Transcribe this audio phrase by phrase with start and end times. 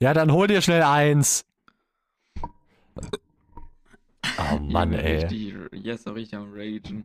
[0.00, 1.44] Ja, dann hol dir schnell eins.
[2.40, 5.24] Oh Mann, ey.
[5.24, 7.04] Richtig, yes, so richtig am Ragen.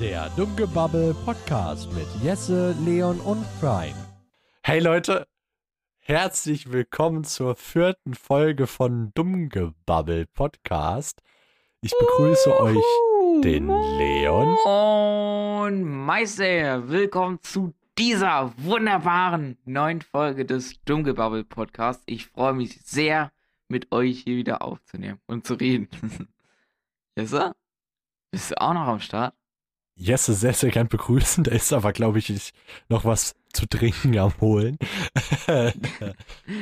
[0.00, 3.94] Der Dummgebabbel Podcast mit Jesse, Leon und Prime.
[4.64, 5.28] Hey Leute,
[6.00, 11.22] herzlich willkommen zur vierten Folge von Dummgebabbel Podcast.
[11.82, 12.82] Ich begrüße euch
[13.44, 14.56] den Leon.
[14.64, 22.02] Und Meister, willkommen zu dieser wunderbaren neuen Folge des Dummgebabbel Podcasts.
[22.06, 23.30] Ich freue mich sehr,
[23.68, 25.88] mit euch hier wieder aufzunehmen und zu reden.
[27.16, 27.54] Jesse?
[28.30, 29.34] Bist du auch noch am Start?
[29.94, 31.44] Jesse sehr, sehr gern begrüßen.
[31.44, 32.52] Da ist aber, glaube ich,
[32.88, 34.78] noch was zu trinken am Holen.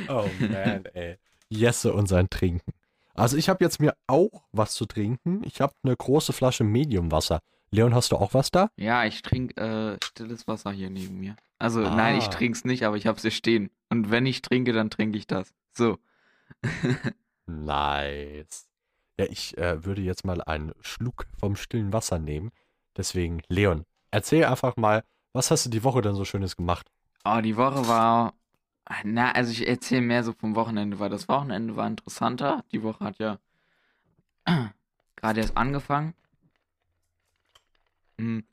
[0.09, 1.17] oh man, ey.
[1.49, 2.73] Jesse und sein Trinken.
[3.13, 5.41] Also ich habe jetzt mir auch was zu trinken.
[5.45, 7.41] Ich habe eine große Flasche Mediumwasser.
[7.71, 8.69] Leon, hast du auch was da?
[8.75, 11.35] Ja, ich trinke äh, stilles Wasser hier neben mir.
[11.57, 12.29] Also, nein, ich Ah.
[12.29, 13.69] trinke es nicht, aber ich habe es hier stehen.
[13.89, 15.53] Und wenn ich trinke, dann trinke ich das.
[15.71, 15.97] So.
[17.45, 18.67] Nice.
[19.19, 22.51] Ja, ich äh, würde jetzt mal einen Schluck vom stillen Wasser nehmen.
[22.97, 26.87] Deswegen, Leon, erzähl einfach mal, was hast du die Woche denn so Schönes gemacht?
[27.25, 28.33] Oh, die Woche war.
[29.03, 32.63] Na, also ich erzähle mehr so vom Wochenende, weil das Wochenende war interessanter.
[32.71, 33.37] Die Woche hat ja
[35.15, 36.13] gerade erst angefangen.
[38.21, 38.43] Hm.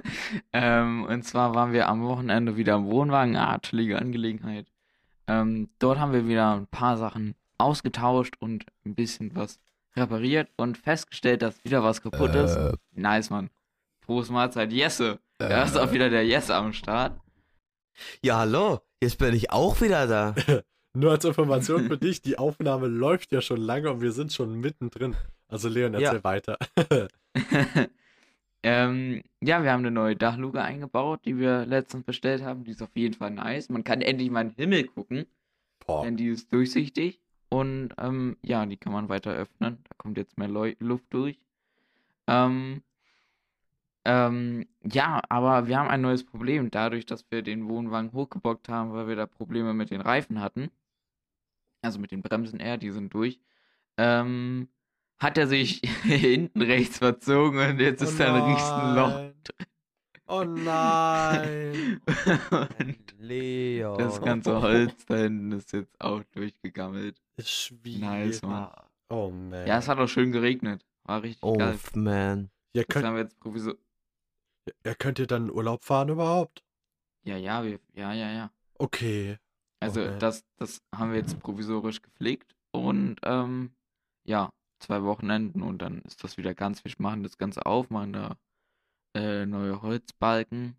[0.52, 3.36] ähm, und zwar waren wir am Wochenende wieder im Wohnwagen.
[3.36, 4.66] Ah, chillige Angelegenheit.
[5.26, 9.58] Ähm, dort haben wir wieder ein paar Sachen ausgetauscht und ein bisschen was
[9.96, 12.58] repariert und festgestellt, dass wieder was kaputt ist.
[12.92, 13.48] Nice, Mann.
[14.02, 14.72] Prost Mahlzeit.
[14.72, 15.18] Jesse.
[15.38, 17.18] Da ist auch wieder der Jesse am Start.
[18.22, 20.34] Ja, hallo, jetzt bin ich auch wieder da.
[20.96, 24.60] Nur als Information für dich, die Aufnahme läuft ja schon lange und wir sind schon
[24.60, 25.16] mittendrin.
[25.48, 26.24] Also Leon, erzähl Ja.
[26.24, 26.58] weiter.
[28.64, 32.64] ähm, ja, wir haben eine neue Dachluke eingebaut, die wir letztens bestellt haben.
[32.64, 33.68] Die ist auf jeden Fall nice.
[33.68, 35.26] Man kann endlich mal in den Himmel gucken,
[35.86, 36.02] Boah.
[36.02, 37.20] denn die ist durchsichtig.
[37.50, 39.78] Und ähm, ja, die kann man weiter öffnen.
[39.84, 41.38] Da kommt jetzt mehr Leu Luft durch.
[42.26, 42.82] Ähm,
[44.06, 46.70] ähm, ja, aber wir haben ein neues Problem.
[46.70, 50.70] Dadurch, dass wir den Wohnwagen hochgebockt haben, weil wir da Probleme mit den Reifen hatten.
[51.82, 53.38] Also mit den Bremsen eher, die sind durch.
[53.98, 54.68] Ähm,
[55.18, 59.32] hat er sich hinten rechts verzogen und jetzt ist da ein Riesenloch.
[60.26, 62.00] Oh nein.
[62.78, 63.98] und Leon.
[63.98, 67.20] das ganze Holz da hinten ist jetzt auch durchgegammelt.
[67.36, 68.00] Ist schwierig.
[68.00, 68.70] Nice, Mann.
[69.10, 69.66] Oh man.
[69.66, 70.84] Ja, es hat auch schön geregnet.
[71.04, 71.78] War richtig Oh, geil.
[71.94, 72.50] man.
[72.72, 73.74] ihr, Das könnt, haben wir jetzt provisor.
[74.84, 76.64] ihr könnt ihr dann in Urlaub fahren überhaupt?
[77.24, 78.50] Ja, ja, wir, ja, ja, ja.
[78.78, 79.36] Okay.
[79.80, 80.16] Also Okay.
[80.18, 83.72] das, das haben wir jetzt provisorisch gepflegt und ähm,
[84.24, 84.48] ja,
[84.84, 86.84] zwei Wochenenden und dann ist das wieder ganz.
[86.84, 88.36] Wir machen das Ganze auf, machen da
[89.14, 90.76] äh, neue Holzbalken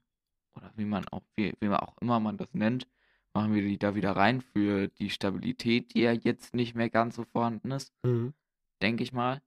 [0.56, 2.88] oder wie man auch, wie, wie man auch immer man das nennt,
[3.34, 7.16] machen wir die da wieder rein für die Stabilität, die ja jetzt nicht mehr ganz
[7.16, 8.34] so vorhanden ist, Mhm.
[8.82, 9.42] denke ich mal.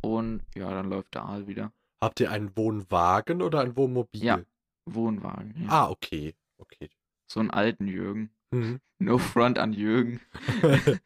[0.00, 1.72] Und ja, dann läuft der Aal wieder.
[2.02, 4.24] Habt ihr einen Wohnwagen oder ein Wohnmobil?
[4.24, 4.40] Ja.
[4.86, 5.54] Wohnwagen.
[5.62, 5.68] Ja.
[5.68, 6.34] Ah, okay.
[6.58, 6.90] Okay.
[7.30, 8.30] So einen alten Jürgen.
[8.50, 8.80] Mhm.
[9.02, 10.20] No front an Jürgen.
[10.62, 11.00] Mir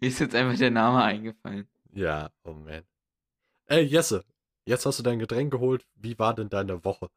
[0.00, 1.68] ist jetzt einfach der Name eingefallen.
[1.96, 2.84] Ja, oh man.
[3.66, 4.24] Ey, Jesse,
[4.66, 5.86] jetzt hast du dein Getränk geholt.
[5.94, 7.08] Wie war denn deine Woche?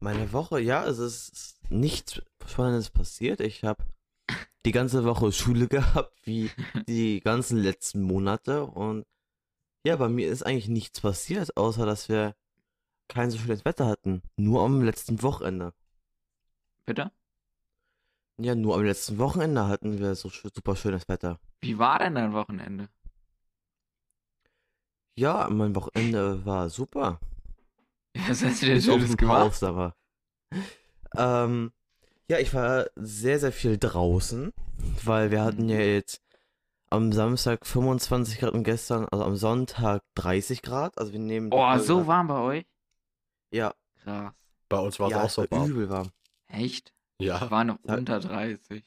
[0.00, 3.40] Meine Woche, ja, es ist nichts Spannendes passiert.
[3.40, 3.84] Ich habe
[4.64, 6.50] die ganze Woche Schule gehabt, wie
[6.86, 8.64] die ganzen letzten Monate.
[8.64, 9.04] Und
[9.84, 12.34] ja, bei mir ist eigentlich nichts passiert, außer dass wir
[13.08, 14.22] kein so schönes Wetter hatten.
[14.36, 15.74] Nur am letzten Wochenende.
[16.86, 17.10] Bitte?
[18.40, 21.38] Ja, nur am letzten Wochenende hatten wir so sch- super schönes Wetter.
[21.60, 22.88] Wie war denn dein Wochenende?
[25.18, 27.20] Ja, mein Wochenende war super.
[28.28, 29.52] Was hast du denn Bis auf Schönes ein paar gemacht?
[29.52, 29.94] Ausnahme.
[31.16, 31.72] Ähm,
[32.30, 34.52] ja, ich war sehr, sehr viel draußen,
[35.04, 36.22] weil wir hatten ja jetzt
[36.90, 40.98] am Samstag 25 Grad und gestern, also am Sonntag 30 Grad.
[40.98, 41.50] Also wir nehmen.
[41.52, 42.66] Oh, so warm bei euch?
[43.50, 44.32] Ja, Krass.
[44.70, 45.70] Bei uns war es ja, auch es so war warm.
[45.70, 46.10] übel warm.
[46.48, 46.92] Echt?
[47.20, 47.50] Ja.
[47.50, 48.84] War noch unter 30.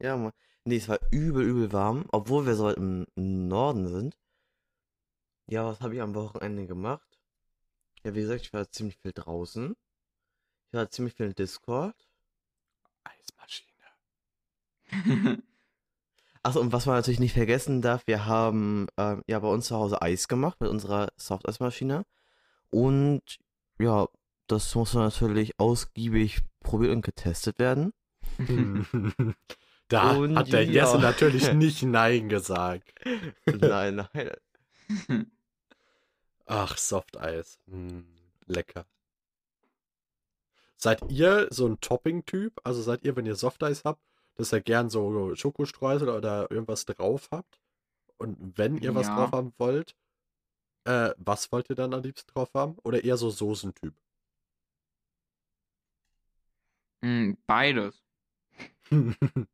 [0.00, 0.32] Ja, Mann.
[0.64, 4.16] Nee, es war übel, übel warm, obwohl wir so im Norden sind.
[5.46, 7.20] Ja, was habe ich am Wochenende gemacht?
[8.02, 9.76] Ja, wie gesagt, ich war ziemlich viel draußen.
[10.68, 11.94] Ich war ziemlich viel in Discord.
[13.04, 13.68] Eismaschine.
[16.42, 19.76] Achso, und was man natürlich nicht vergessen darf, wir haben ähm, ja bei uns zu
[19.76, 22.04] Hause Eis gemacht mit unserer Softeismaschine.
[22.70, 23.38] Und
[23.78, 24.08] ja,
[24.46, 27.92] das muss natürlich ausgiebig probiert und getestet werden.
[29.88, 30.84] da Und hat der ja.
[30.84, 32.92] Jesse natürlich nicht Nein gesagt.
[33.46, 34.30] nein, nein.
[36.46, 37.58] Ach, Softeis.
[37.68, 38.06] Hm,
[38.46, 38.86] lecker.
[40.76, 42.60] Seid ihr so ein Topping-Typ?
[42.64, 44.02] Also seid ihr, wenn ihr Softeis habt,
[44.34, 47.60] dass ihr gern so Schokostreusel oder irgendwas drauf habt.
[48.18, 49.16] Und wenn ihr was Ja.
[49.16, 49.96] drauf haben wollt,
[50.84, 52.76] äh, was wollt ihr dann am liebsten drauf haben?
[52.84, 53.94] Oder eher so Soßentyp?
[57.04, 58.02] Hm, beides.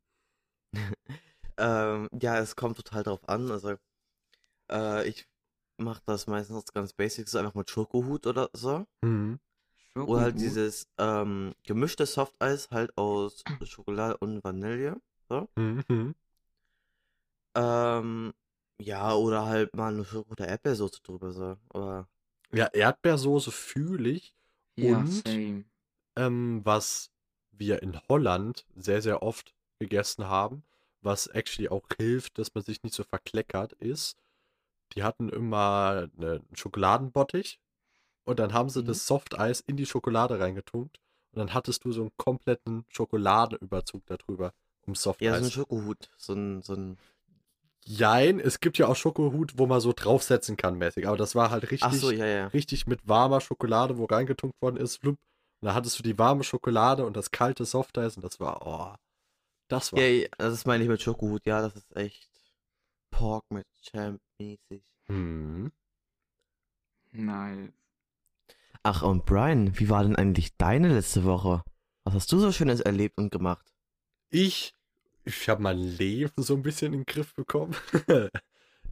[1.57, 3.51] Ähm, ja, es kommt total drauf an.
[3.51, 3.75] Also,
[4.71, 5.27] äh, ich
[5.77, 8.87] mache das meistens ganz basic, so einfach mit Schokohut oder so.
[9.01, 9.39] Mhm.
[9.93, 10.39] Oder halt Schokohut.
[10.39, 14.99] dieses ähm, gemischte Softeis halt aus Schokolade und Vanille.
[15.55, 16.15] Mhm.
[17.55, 18.33] Ähm,
[18.81, 21.57] ja, oder halt mal eine Schoko- oder Erdbeersoße drüber so.
[21.69, 22.07] Aber
[22.53, 24.33] Ja, Erdbeersoße fühle ich.
[24.77, 25.65] Ja, und- same.
[26.15, 27.10] ähm, was
[27.61, 30.63] wir in Holland sehr, sehr oft gegessen haben,
[31.01, 34.17] was actually auch hilft, dass man sich nicht so verkleckert ist.
[34.93, 37.59] Die hatten immer ne- einen Schokoladenbottich
[38.25, 38.87] und dann haben sie Mhm.
[38.87, 40.99] das Softeis in die Schokolade reingetunkt
[41.31, 44.53] und dann hattest du so einen kompletten Schokoladenüberzug darüber
[44.85, 45.53] um ja, so ein Softeis.
[45.53, 46.09] Schokohut.
[46.17, 46.97] So ein, so ein.
[47.85, 51.49] Jein, es gibt ja auch Schokohut, wo man so draufsetzen kann mäßig, aber das war
[51.49, 52.47] halt richtig, so, ja, ja.
[52.47, 54.97] richtig mit warmer Schokolade, wo reingetunkt worden ist.
[54.97, 55.17] Flup.
[55.61, 58.95] Und da hattest du die warme Schokolade und das kalte Softeis und das war, oh,
[59.67, 59.99] das war.
[59.99, 61.45] Ja, ja, das meine ich mit Schokohut.
[61.45, 62.29] Ja, das ist echt
[63.11, 64.83] Pork mit Champ mäßig.
[65.05, 65.71] Hm.
[67.11, 67.71] Nice.
[68.83, 71.63] Ach, und Brian, wie war denn eigentlich deine letzte Woche?
[72.03, 73.71] Was hast du so Schönes erlebt und gemacht?
[74.29, 74.73] Ich,
[75.23, 77.75] ich habe mein Leben so ein bisschen in den Griff bekommen.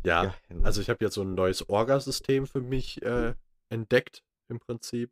[0.03, 3.33] ja, also ich habe jetzt so ein neues Orgasystem für mich äh,
[3.69, 5.11] entdeckt, im Prinzip,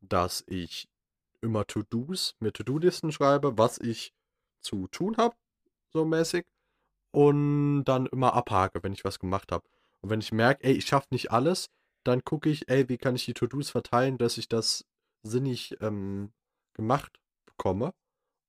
[0.00, 0.88] dass ich
[1.40, 4.12] immer To-Dos, mir To-Do-Listen schreibe, was ich
[4.60, 5.36] zu tun habe,
[5.92, 6.44] so mäßig,
[7.12, 9.66] und dann immer abhake, wenn ich was gemacht habe.
[10.00, 11.70] Und wenn ich merke, ey, ich schaffe nicht alles,
[12.04, 14.84] dann gucke ich, ey, wie kann ich die To-Dos verteilen, dass ich das
[15.22, 16.32] sinnig ähm,
[16.74, 17.92] gemacht bekomme.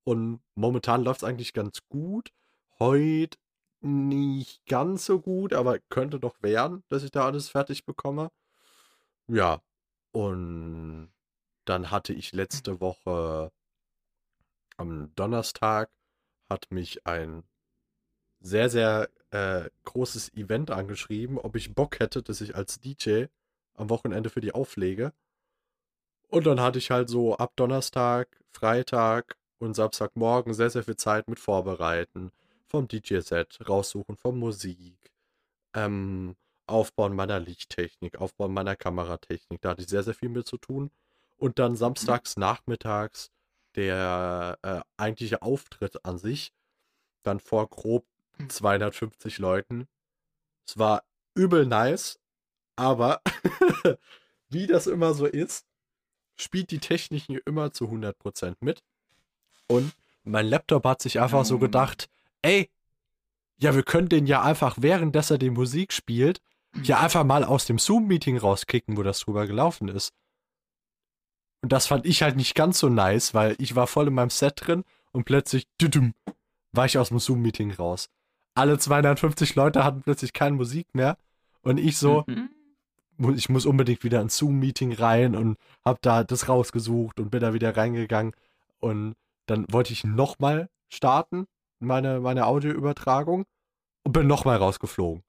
[0.03, 2.31] Und momentan läuft es eigentlich ganz gut.
[2.79, 3.37] Heute
[3.81, 8.29] nicht ganz so gut, aber könnte doch werden, dass ich da alles fertig bekomme.
[9.27, 9.61] Ja,
[10.11, 11.11] und
[11.69, 13.51] dann hatte ich letzte Woche
[14.77, 15.89] am Donnerstag
[16.49, 17.43] hat mich ein
[18.39, 23.25] sehr, sehr äh, großes Event angeschrieben, ob ich Bock hätte, dass ich als DJ
[23.73, 25.13] am Wochenende für die auflege.
[26.29, 31.27] Und dann hatte ich halt so ab Donnerstag, Freitag und Samstagmorgen sehr, sehr viel Zeit
[31.27, 32.31] mit Vorbereiten,
[32.65, 35.11] vom DJ-Set, raussuchen von Musik,
[35.73, 36.35] ähm,
[36.67, 39.61] Aufbauen meiner Lichttechnik, Aufbauen meiner Kameratechnik.
[39.61, 40.91] Da hatte ich sehr, sehr viel mit zu tun.
[41.37, 43.29] Und dann samstags nachmittags
[43.75, 46.51] der äh, eigentliche Auftritt an sich,
[47.23, 48.05] dann vor grob
[48.47, 49.87] 250 Leuten.
[50.65, 51.03] Es war
[51.35, 52.19] übel nice,
[52.75, 53.21] aber
[54.49, 55.65] wie das immer so ist,
[56.35, 58.83] spielt die Technik hier immer zu 100% mit.
[59.67, 59.93] Und
[60.23, 61.61] mein Laptop hat sich einfach so Mm.
[61.61, 62.09] gedacht,
[62.41, 62.69] ey,
[63.59, 66.41] ja, wir können den ja einfach, während dass er die Musik spielt,
[66.83, 70.13] ja einfach mal aus dem Zoom-Meeting rauskicken, wo das drüber gelaufen ist.
[71.67, 74.29] Und das fand ich halt nicht ganz so nice, weil ich war voll in meinem
[74.29, 76.13] Set drin und plötzlich düdüm,
[76.71, 78.09] war ich aus dem Zoom-Meeting raus.
[78.55, 81.17] Alle 250 Leute hatten plötzlich keine Musik mehr
[81.63, 83.35] und ich so, Mhm.
[83.35, 87.53] ich muss unbedingt wieder ins Zoom-Meeting rein und hab da das rausgesucht und bin da
[87.53, 88.31] wieder reingegangen
[88.79, 89.17] und
[89.47, 91.47] dann wollte ich nochmal starten,
[91.79, 93.43] meine, meine Audioübertragung
[94.03, 95.21] und bin nochmal rausgeflogen.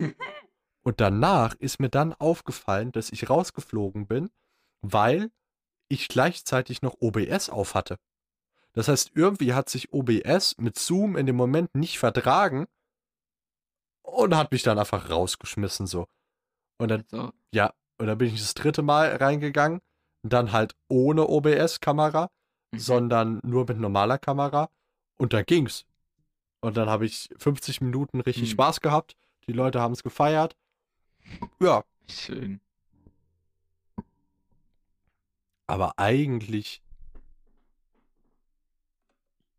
[0.82, 4.30] und danach ist mir dann aufgefallen, dass ich rausgeflogen bin,
[4.82, 5.30] weil
[5.90, 7.98] ich gleichzeitig noch OBS auf hatte.
[8.72, 12.66] Das heißt, irgendwie hat sich OBS mit Zoom in dem Moment nicht vertragen
[14.02, 16.06] und hat mich dann einfach rausgeschmissen so.
[16.78, 17.32] Und dann So.
[17.52, 19.80] ja, und dann bin ich das dritte Mal reingegangen.
[20.22, 22.30] Dann halt ohne OBS-Kamera,
[22.72, 22.78] Mhm.
[22.78, 24.70] sondern nur mit normaler Kamera.
[25.16, 25.84] Und dann ging's.
[26.60, 28.52] Und dann habe ich 50 Minuten richtig Hm.
[28.52, 29.16] Spaß gehabt.
[29.48, 30.56] Die Leute haben es gefeiert.
[31.60, 32.60] Ja, Schön.
[35.70, 36.82] Aber eigentlich.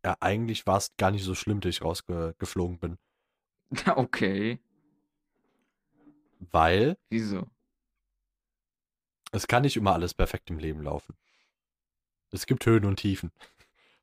[0.04, 2.98] Ja, eigentlich war es gar nicht so schlimm, dass ich rausgeflogen bin.
[3.96, 4.58] Okay.
[6.50, 7.46] Weil Wieso?
[9.30, 11.16] es kann nicht immer alles perfekt im Leben laufen.
[12.30, 13.30] Es gibt Höhen und Tiefen.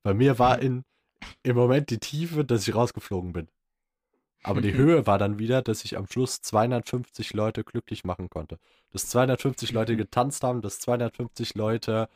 [0.01, 0.85] Bei mir war in,
[1.43, 3.47] im Moment die Tiefe, dass ich rausgeflogen bin.
[4.43, 8.57] Aber die Höhe war dann wieder, dass ich am Schluss 250 Leute glücklich machen konnte.
[8.91, 12.07] Dass 250 Leute getanzt haben, dass 250 Leute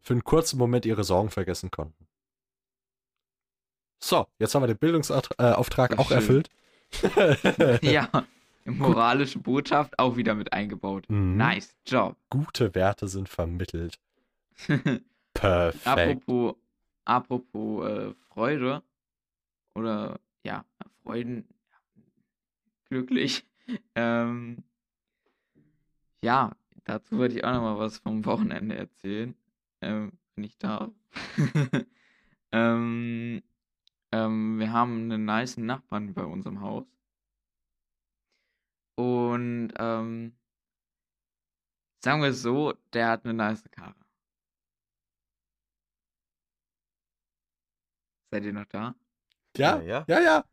[0.00, 2.06] für einen kurzen Moment ihre Sorgen vergessen konnten.
[4.00, 6.16] So, jetzt haben wir den Bildungsauftrag äh, auch schön.
[6.16, 6.48] erfüllt.
[7.82, 8.08] ja.
[8.64, 11.06] Moralische Botschaft auch wieder mit eingebaut.
[11.08, 11.36] Mhm.
[11.36, 12.16] Nice Job.
[12.28, 13.98] Gute Werte sind vermittelt.
[15.34, 15.86] Perfekt.
[15.86, 16.56] apropos
[17.04, 18.82] apropos äh, Freude.
[19.74, 20.64] oder ja,
[21.02, 21.48] Freuden
[22.88, 23.44] glücklich.
[23.94, 24.64] Ähm,
[26.22, 29.34] ja, dazu wollte ich auch noch mal was vom Wochenende erzählen,
[29.82, 30.90] ähm, ich darf.
[32.52, 33.42] ähm,
[34.12, 36.86] ähm, wir haben einen nice Nachbarn bei uns im Haus.
[38.96, 40.34] Und ähm,
[42.02, 43.94] sagen wir es so, der hat eine nice Karre.
[48.30, 48.94] Seid ihr noch da?
[49.58, 50.20] Ja, ja, ja.
[50.20, 50.44] ja.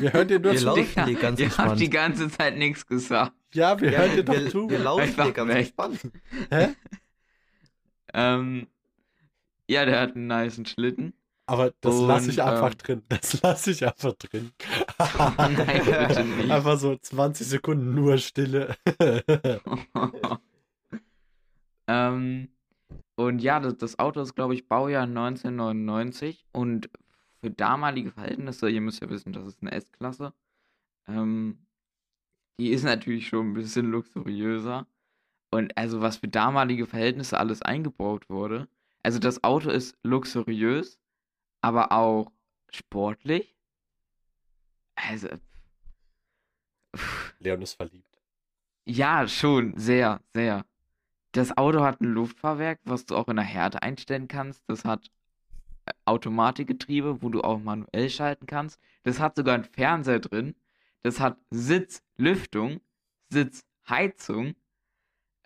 [0.00, 0.64] Wir hören dir nur wir zu.
[0.66, 3.32] laufen die ganz Ihr habt die ganze Zeit nichts gesagt.
[3.52, 4.68] Ja, wir Ja, hören dir doch wir, zu.
[4.68, 5.56] wir laufen Einfach dir ganz weg.
[5.58, 6.00] entspannt.
[6.50, 6.68] Hä?
[8.12, 8.66] Ähm,
[9.68, 11.14] ja, der hat einen niceen Schlitten.
[11.46, 13.02] Aber das lasse ich einfach ähm, drin.
[13.08, 14.52] Das lasse ich einfach drin.
[15.38, 16.50] Nein, bitte nicht.
[16.50, 18.74] Einfach so 20 Sekunden nur Stille.
[21.86, 22.48] ähm,
[23.16, 26.88] und ja, das, das Auto ist, glaube ich, Baujahr 1999 und
[27.44, 30.32] für damalige Verhältnisse, ihr müsst ja wissen, das ist eine S-Klasse,
[31.06, 31.66] ähm,
[32.58, 34.86] die ist natürlich schon ein bisschen luxuriöser.
[35.50, 38.66] Und also, was für damalige Verhältnisse alles eingebaut wurde.
[39.02, 40.98] Also, das Auto ist luxuriös,
[41.60, 42.32] aber auch
[42.70, 43.54] sportlich.
[44.96, 45.28] Also,
[47.40, 48.22] Leon ist verliebt.
[48.86, 50.64] Ja, schon, sehr, sehr.
[51.32, 54.62] Das Auto hat ein Luftfahrwerk, was du auch in der Härte einstellen kannst.
[54.68, 55.10] Das hat
[56.04, 58.80] Automatikgetriebe, wo du auch manuell schalten kannst.
[59.02, 60.54] Das hat sogar einen Fernseher drin.
[61.02, 62.80] Das hat Sitzlüftung,
[63.28, 64.54] Sitzheizung.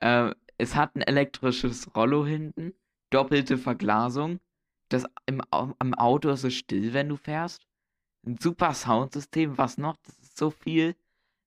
[0.00, 2.74] Äh, es hat ein elektrisches Rollo hinten,
[3.10, 4.40] doppelte Verglasung.
[4.88, 7.66] Das im, am Auto ist es still, wenn du fährst.
[8.26, 9.96] Ein super Soundsystem, was noch?
[9.98, 10.96] Das ist so viel.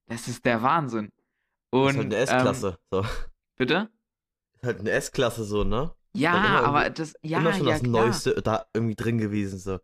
[0.07, 1.12] Das ist der Wahnsinn.
[1.71, 2.79] Das Und, ist halt eine ähm, S-Klasse.
[2.91, 3.05] so.
[3.55, 3.89] Bitte?
[4.55, 5.93] Ist halt eine S-Klasse so, ne?
[6.13, 7.91] Ja, aber das, ja, Immer schon ja, das klar.
[7.91, 9.60] Neueste da irgendwie drin gewesen.
[9.60, 9.80] So.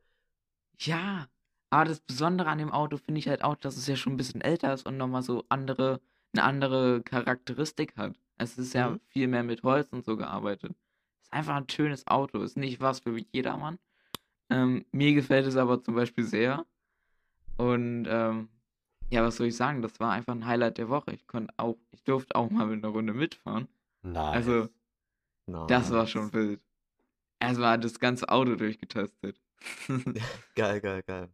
[0.80, 1.28] Ja,
[1.70, 4.18] aber das Besondere an dem Auto finde ich halt auch, dass es ja schon ein
[4.18, 6.02] bisschen älter ist und nochmal so andere,
[6.34, 8.16] eine andere Charakteristik hat.
[8.38, 9.00] Es ist ja Mhm.
[9.10, 10.76] viel mehr mit Holz und so gearbeitet.
[11.24, 13.80] Ist einfach ein schönes Auto, ist nicht was für jedermann.
[14.50, 16.66] Ähm, mir gefällt es aber zum Beispiel sehr.
[17.58, 18.50] Und ähm,
[19.12, 19.82] ja, was soll ich sagen?
[19.82, 21.14] Das war einfach ein Highlight der Woche.
[21.14, 23.68] Ich konnte auch, ich durfte auch mal mit einer Runde mitfahren.
[24.04, 24.34] Nein.
[24.34, 24.70] Also,
[25.48, 26.10] das war Nice.
[26.10, 26.62] schon wild.
[27.40, 29.40] Es war das ganze Auto durchgetestet.
[30.56, 31.30] Geil, geil, geil.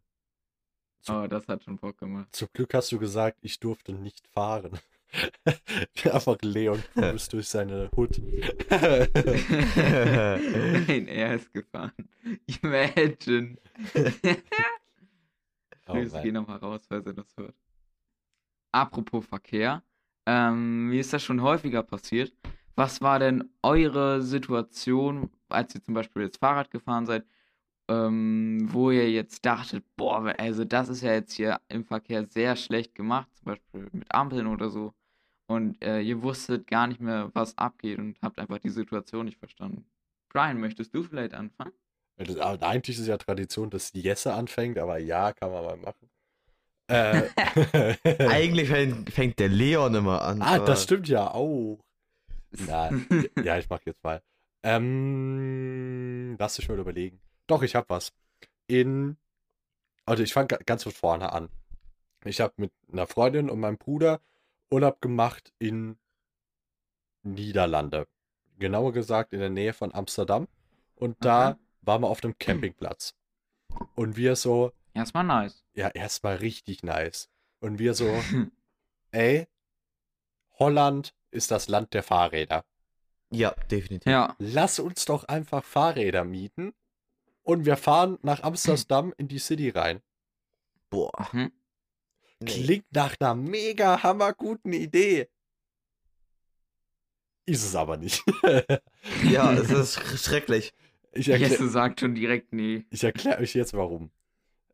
[1.06, 2.28] Aber das hat schon Bock gemacht.
[2.32, 4.78] Zum Glück hast du gesagt, ich durfte nicht fahren.
[6.10, 8.18] Einfach Leon cruist durch seine Hut.
[9.76, 11.92] Nein, er ist gefahren.
[12.62, 13.58] Imagine.
[15.86, 17.54] Oh Grüße gehen nochmal raus, falls er das hört.
[18.72, 19.82] Apropos Verkehr.
[20.26, 22.32] Ähm, mir ist das schon häufiger passiert.
[22.76, 27.24] Was war denn eure Situation, als ihr zum Beispiel jetzt Fahrrad gefahren seid,
[27.88, 32.56] ähm, wo ihr jetzt dachtet, boah, also das ist ja jetzt hier im Verkehr sehr
[32.56, 34.94] schlecht gemacht, zum Beispiel mit Ampeln oder so.
[35.46, 39.38] Und äh, ihr wusstet gar nicht mehr, was abgeht und habt einfach die Situation nicht
[39.38, 39.84] verstanden.
[40.30, 41.72] Brian, möchtest du vielleicht anfangen?
[42.16, 46.08] Das, eigentlich ist es ja Tradition, dass Jesse anfängt, aber ja, kann man mal machen.
[46.86, 47.28] Äh,
[48.28, 50.40] Eigentlich fängt, fängt der Leon immer an.
[50.42, 51.78] ah, das stimmt ja auch.
[52.66, 52.90] Ja,
[53.42, 54.22] ja, ich mach jetzt mal.
[54.62, 57.20] Ähm, lass dich mal überlegen.
[57.46, 58.12] Doch, ich hab was.
[58.66, 59.16] In,
[60.06, 61.50] also ich fange ganz von vorne an.
[62.24, 64.20] Ich habe mit einer Freundin und meinem Bruder
[64.70, 65.98] Urlaub gemacht in
[67.22, 68.06] Niederlande.
[68.58, 70.48] Genauer gesagt in der Nähe von Amsterdam.
[70.96, 71.58] Und da Okay.
[71.82, 73.14] waren wir auf dem Campingplatz.
[73.94, 75.64] Und wir so, Erstmal nice.
[75.74, 77.28] ja, erstmal richtig nice.
[77.60, 78.06] Und wir so,
[79.10, 79.46] ey,
[80.58, 82.64] Holland ist das Land der Fahrräder.
[83.30, 84.10] Ja, definitiv.
[84.10, 84.34] Ja.
[84.38, 86.72] Lass uns doch einfach Fahrräder mieten
[87.42, 90.00] und wir fahren nach Amsterdam in die City rein.
[90.90, 91.28] Boah.
[91.32, 91.52] Mhm.
[92.40, 92.46] Nee.
[92.50, 95.28] Klingt nach einer mega hammerguten Idee.
[97.46, 98.22] Ist es aber nicht.
[99.22, 100.72] Ja, es ist sch- schrecklich.
[101.12, 102.86] ich erkläre Jesse sagt schon direkt nee.
[102.90, 104.10] ich erklär euch jetzt warum.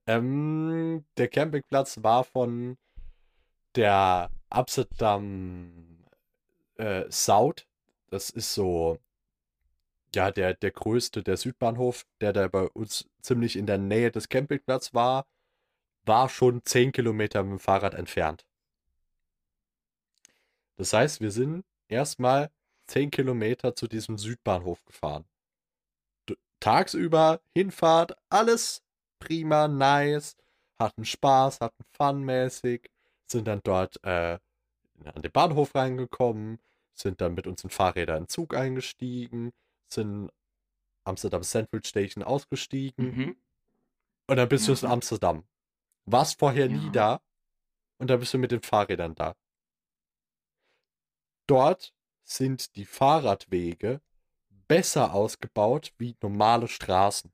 [0.06, 2.78] Ähm, der Campingplatz war von
[3.74, 5.89] der Amsterdam
[6.80, 7.66] äh, South.
[8.08, 8.98] Das ist so,
[10.14, 14.28] ja, der, der größte, der Südbahnhof, der da bei uns ziemlich in der Nähe des
[14.28, 15.26] Campingplatzes war,
[16.04, 18.46] war schon 10 Kilometer mit dem Fahrrad entfernt.
[20.76, 22.50] Das heißt, wir sind erstmal
[22.86, 25.24] 10 Kilometer zu diesem Südbahnhof gefahren.
[26.58, 28.82] Tagsüber, Hinfahrt, alles
[29.18, 30.36] prima, nice,
[30.78, 32.90] hatten Spaß, hatten Fun mäßig,
[33.26, 34.38] sind dann dort äh,
[35.04, 36.58] an den Bahnhof reingekommen,
[37.00, 39.52] sind dann mit unseren Fahrrädern in Zug eingestiegen,
[39.88, 40.30] sind
[41.04, 43.36] Amsterdam Central Station ausgestiegen Mhm.
[44.28, 44.86] und dann bist du in Mhm.
[44.92, 45.44] Amsterdam.
[46.06, 46.76] warst vorher Ja.
[46.76, 47.20] nie da
[47.98, 49.34] und da bist du mit den Fahrrädern da.
[51.46, 51.92] Dort
[52.24, 54.00] sind die Fahrradwege
[54.68, 57.32] besser ausgebaut wie normale Straßen.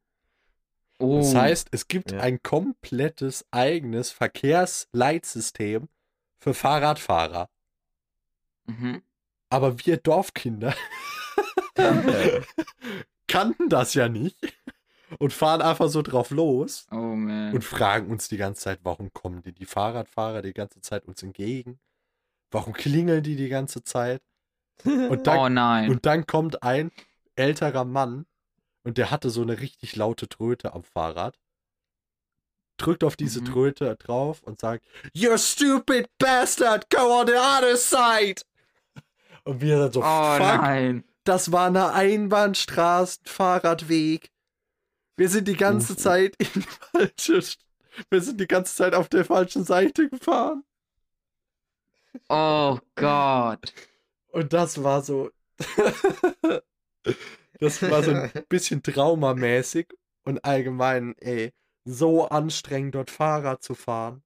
[0.98, 1.18] Oh.
[1.18, 2.20] Das heißt, es gibt Ja.
[2.20, 5.88] ein komplettes eigenes Verkehrsleitsystem
[6.38, 7.50] für Fahrradfahrer.
[8.66, 9.02] Mhm.
[9.48, 10.74] Aber wir Dorfkinder
[13.28, 14.36] kannten das ja nicht
[15.18, 19.42] und fahren einfach so drauf los Oh und fragen uns die ganze Zeit, warum kommen
[19.42, 21.78] die, die Fahrradfahrer die ganze Zeit uns entgegen?
[22.50, 24.22] Warum klingeln die die ganze Zeit?
[24.84, 25.90] Und dann, oh nein.
[25.90, 26.90] und dann kommt ein
[27.34, 28.26] älterer Mann
[28.84, 31.38] und der hatte so eine richtig laute Tröte am Fahrrad.
[32.78, 33.46] Drückt auf diese Mhm.
[33.46, 38.42] Tröte drauf und sagt, You stupid bastard, go on the other side!
[39.46, 41.04] Und wir dann so, oh fuck, nein.
[41.22, 44.32] das war eine Einbahnstraßen-Fahrradweg.
[45.16, 46.00] Wir sind die ganze Uff.
[46.00, 47.40] Zeit in falsche,
[48.10, 50.64] wir sind die ganze Zeit auf der falschen Seite gefahren.
[52.28, 53.72] Oh Gott.
[54.32, 55.30] Und das war so,
[57.60, 61.52] das war so ein bisschen traumamäßig und allgemein, ey,
[61.84, 64.24] so anstrengend dort Fahrrad zu fahren.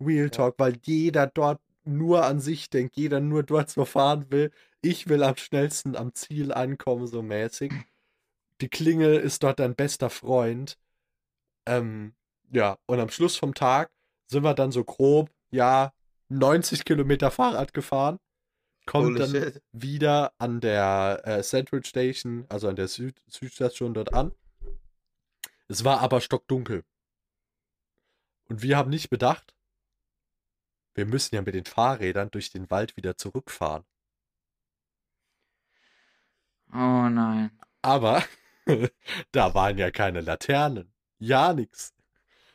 [0.00, 4.50] Real Talk, weil jeder dort nur an sich denkt, jeder nur dort so fahren will.
[4.82, 7.72] Ich will am schnellsten am Ziel ankommen, so mäßig.
[8.60, 10.78] Die Klingel ist dort dein bester Freund.
[11.66, 12.14] Ähm,
[12.50, 13.90] ja, und am Schluss vom Tag
[14.26, 15.92] sind wir dann so grob, ja,
[16.28, 18.18] 90 Kilometer Fahrrad gefahren.
[18.86, 19.62] Kommt Holy dann shit.
[19.72, 24.32] wieder an der äh, Central Station, also an der Süd Südstation dort an.
[25.68, 26.84] Es war aber stockdunkel.
[28.48, 29.55] Und wir haben nicht bedacht,
[30.96, 33.84] wir müssen ja mit den Fahrrädern durch den Wald wieder zurückfahren.
[36.72, 37.50] Oh nein.
[37.82, 38.24] Aber
[39.32, 40.92] da waren ja keine Laternen.
[41.18, 41.94] Ja, nix.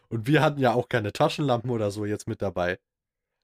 [0.09, 2.79] Und wir hatten ja auch keine Taschenlampen oder so jetzt mit dabei.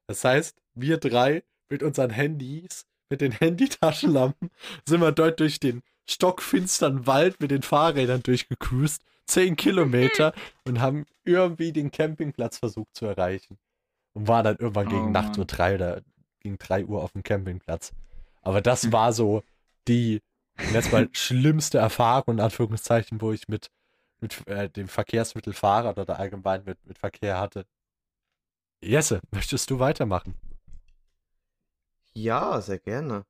[0.07, 4.49] Das heißt, wir drei mit unseren Handys, mit den Handy-Taschenlampen,
[4.85, 9.03] sind wir dort durch den stockfinstern Wald mit den Fahrrädern durchgecruised.
[9.25, 10.33] Zehn Kilometer
[10.65, 13.57] und haben irgendwie den Campingplatz versucht zu erreichen.
[14.17, 15.47] Und waren dann irgendwann gegen Oh Nacht so Mann.
[15.47, 16.01] drei oder
[16.41, 17.93] gegen drei Uhr auf dem Campingplatz.
[18.41, 18.93] Aber das Hm.
[18.93, 19.43] war so
[19.87, 20.21] die
[20.69, 23.69] jetzt mal schlimmste Erfahrung, in Anführungszeichen, wo ich mit,
[24.21, 27.65] mit äh, dem Verkehrsmittel Fahrrad oder allgemein mit, mit Verkehr hatte.
[28.81, 30.33] Jesse, möchtest du weitermachen?
[32.13, 33.25] Ja, sehr gerne.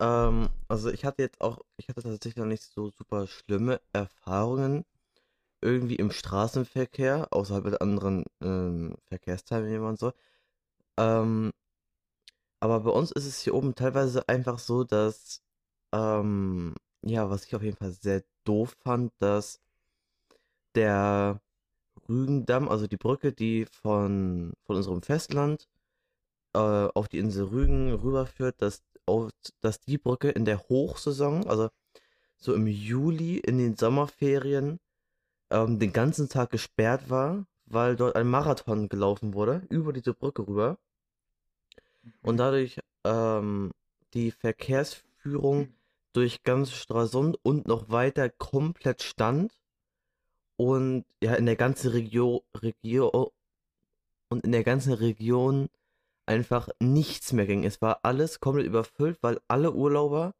[0.00, 4.84] Ähm, also ich hatte jetzt auch, ich hatte tatsächlich noch nicht so super schlimme Erfahrungen
[5.62, 10.12] irgendwie im Straßenverkehr, außerhalb mit anderen ähm, Verkehrsteilnehmern und so.
[10.98, 11.52] Ähm,
[12.60, 15.42] aber bei uns ist es hier oben teilweise einfach so, dass,
[15.92, 19.60] ähm, ja, was ich auf jeden Fall sehr doof fand, dass
[20.74, 21.40] der
[22.08, 25.68] Rügendamm, also die Brücke, die von, von unserem Festland
[26.54, 31.70] äh, auf die Insel Rügen rüberführt, dass, auf, dass die Brücke in der Hochsaison, also
[32.38, 34.80] so im Juli in den Sommerferien,
[35.50, 40.46] ähm, den ganzen Tag gesperrt war, weil dort ein Marathon gelaufen wurde, über diese Brücke
[40.46, 40.78] rüber.
[42.22, 43.72] Und dadurch ähm,
[44.14, 45.74] die Verkehrsführung
[46.12, 49.52] durch ganz Stralsund und noch weiter komplett stand.
[50.56, 53.32] Und ja, in der ganzen Region, Regio
[54.28, 55.68] und in der ganzen Region
[56.24, 57.64] einfach nichts mehr ging.
[57.64, 60.34] Es war alles komplett überfüllt, weil alle Urlauber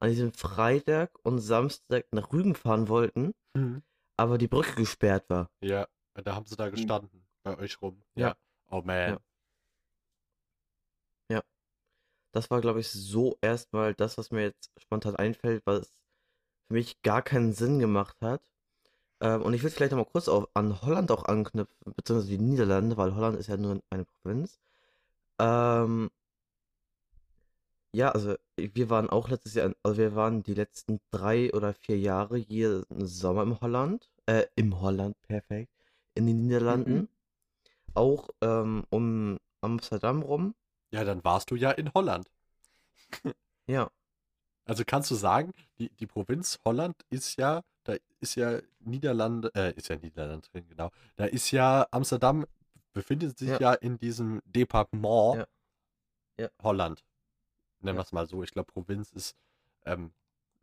[0.00, 3.32] an diesem Freitag und Samstag nach Rügen fahren wollten,
[4.16, 5.50] aber die Brücke gesperrt war.
[5.60, 8.02] Ja, da haben sie da gestanden, bei euch rum.
[8.14, 8.28] Ja.
[8.28, 8.36] Ja.
[8.70, 9.18] Oh man.
[11.30, 11.42] Ja.
[12.34, 16.02] Das war, glaube ich, so erstmal das, was mir jetzt spontan einfällt, was
[16.66, 18.42] für mich gar keinen Sinn gemacht hat.
[19.20, 22.96] Ähm, und ich will vielleicht nochmal kurz auf, an Holland auch anknüpfen, beziehungsweise die Niederlande,
[22.96, 24.58] weil Holland ist ja nur eine Provinz.
[25.38, 26.10] Ähm,
[27.94, 31.98] ja, also wir waren auch letztes Jahr, also wir waren die letzten drei oder vier
[31.98, 35.72] Jahre jeden Sommer im Holland, äh, im Holland, perfekt,
[36.14, 36.94] in den Niederlanden.
[36.94, 37.08] Mhm.
[37.94, 40.54] Auch ähm, um Amsterdam rum.
[40.90, 42.30] Ja, dann warst du ja in Holland.
[43.66, 43.90] Ja,
[44.66, 49.72] Also kannst du sagen, die, die Provinz Holland ist ja, da ist ja Niederlande, äh,
[49.74, 50.90] ist ja Niederland drin, genau.
[51.16, 52.44] Da ist ja Amsterdam,
[52.92, 53.72] befindet sich ja, Ja.
[53.74, 55.46] in diesem Departement Ja.
[56.38, 56.48] Ja.
[56.62, 57.02] Holland.
[57.84, 58.02] Nennen Ja.
[58.02, 58.42] wir es mal so.
[58.42, 59.36] Ich glaube, Provinz ist
[59.84, 60.12] ähm,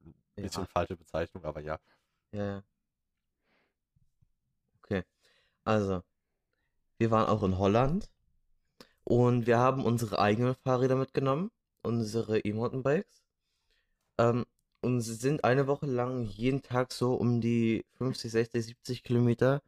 [0.06, 0.44] ein Ja.
[0.44, 1.80] bisschen falsche Bezeichnung, aber ja.
[2.32, 2.64] Ja, ja.
[4.84, 5.04] Okay.
[5.66, 6.04] Also,
[7.00, 8.10] wir waren auch in Holland
[9.04, 11.52] und wir haben unsere eigenen Fahrräder mitgenommen,
[11.84, 13.24] unsere E-Mountainbikes.
[14.18, 14.46] Ähm,
[14.82, 19.62] und sie sind eine Woche lang jeden Tag so um die 50, 60, 70 Kilometer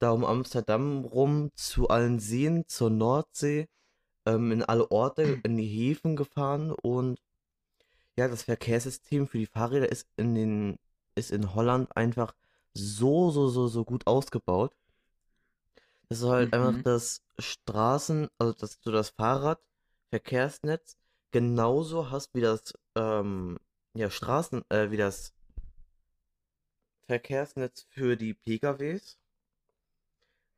[0.00, 3.68] da um Amsterdam rum zu allen Seen, zur Nordsee,
[4.26, 7.20] ähm, in alle Orte, in die Häfen gefahren und
[8.16, 10.78] ja, das Verkehrssystem für die Fahrräder ist in den,
[11.14, 12.34] ist in Holland einfach
[12.74, 14.74] so, so, so, so gut ausgebaut.
[16.08, 16.82] Das ist halt einfach Mhm.
[16.82, 20.96] das Straßen, also dass du das Fahrradverkehrsnetz
[21.32, 23.58] genauso hast wie das, ähm,
[23.94, 25.32] ja, Straßen, äh, wie das
[27.06, 29.16] Verkehrsnetz für die PKWs.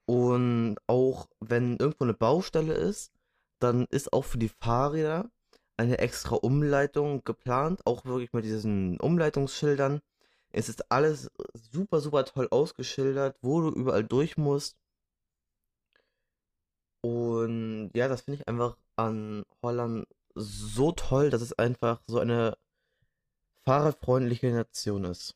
[0.06, 3.12] Und auch wenn irgendwo eine Baustelle ist,
[3.58, 5.30] dann ist auch für die Fahrräder
[5.76, 10.00] eine extra Umleitung geplant, auch wirklich mit diesen Umleitungsschildern.
[10.50, 14.76] Es ist alles super, super toll ausgeschildert, wo du überall durch musst.
[17.00, 22.56] Und ja, das finde ich einfach an Holland so toll, dass es einfach so eine
[23.64, 25.34] fahrradfreundliche Nation ist.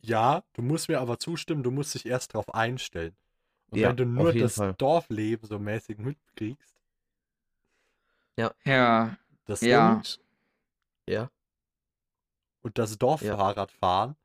[0.00, 3.16] Ja, du musst mir aber zustimmen, du musst dich erst drauf einstellen.
[3.70, 4.74] Und Ja, wenn du nur das Fall.
[4.74, 6.74] Dorfleben so mäßig mitkriegst,
[8.36, 9.16] Ja,
[9.46, 9.96] das Ja.
[9.96, 10.20] und,
[11.08, 11.30] Ja,
[12.62, 14.16] und das Dorffahrradfahren,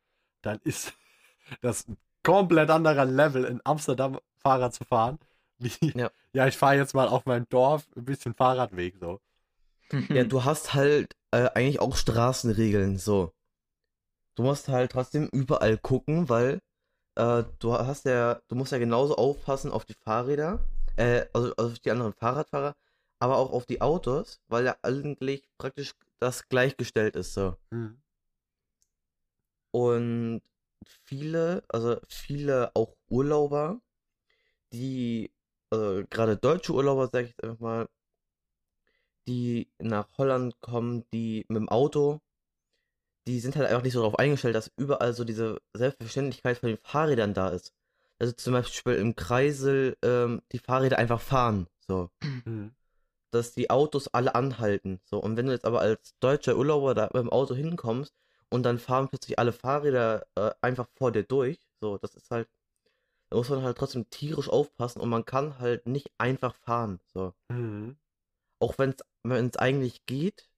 [0.41, 0.93] dann ist
[1.61, 5.19] das ein komplett anderer Level, in Amsterdam Fahrrad zu fahren.
[5.59, 6.11] Wie, Ja.
[6.33, 9.19] ja, ich fahre jetzt mal auf meinem Dorf ein bisschen Fahrradweg so.
[9.91, 13.33] ja, du hast halt äh, eigentlich auch Straßenregeln, so.
[14.35, 16.59] Du musst halt trotzdem überall gucken, weil
[17.15, 20.59] äh, du hast ja, du musst ja genauso aufpassen auf die Fahrräder,
[20.95, 22.75] äh, also auf die anderen Fahrradfahrer,
[23.19, 27.55] aber auch auf die Autos, weil ja eigentlich praktisch das gleichgestellt ist, so.
[27.71, 28.01] Hm.
[29.71, 30.41] Und
[30.83, 33.81] viele, also viele auch Urlauber,
[34.73, 35.31] die,
[35.69, 37.89] also gerade deutsche Urlauber, sag ich jetzt einfach mal,
[39.27, 42.21] die nach Holland kommen, die mit dem Auto,
[43.27, 46.77] die sind halt einfach nicht so darauf eingestellt, dass überall so diese Selbstverständlichkeit von den
[46.77, 47.73] Fahrrädern da ist.
[48.19, 52.73] Also zum Beispiel im Kreisel ähm, die Fahrräder einfach fahren, so Hm.
[53.31, 54.99] Dass die Autos alle anhalten.
[55.05, 58.13] So, und wenn du jetzt aber als deutscher Urlauber da mit dem Auto hinkommst
[58.49, 62.47] und dann fahren plötzlich alle Fahrräder äh, einfach vor dir durch, so, das ist halt,
[63.29, 66.99] da muss man halt trotzdem tierisch aufpassen und man kann halt nicht einfach fahren.
[67.13, 67.33] So.
[67.51, 67.97] Hm.
[68.59, 70.49] Auch wenn es eigentlich geht,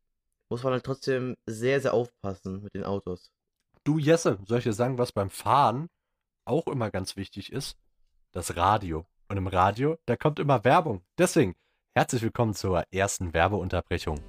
[0.49, 3.31] muss man halt trotzdem sehr, sehr aufpassen mit den Autos.
[3.83, 5.89] Du, Jesse, soll ich dir sagen, was beim Fahren
[6.45, 7.77] auch immer ganz wichtig ist?
[8.31, 9.05] Das Radio.
[9.27, 11.03] Und im Radio, da kommt immer Werbung.
[11.17, 11.55] Deswegen,
[11.99, 14.21] herzlich willkommen zur ersten Werbeunterbrechung.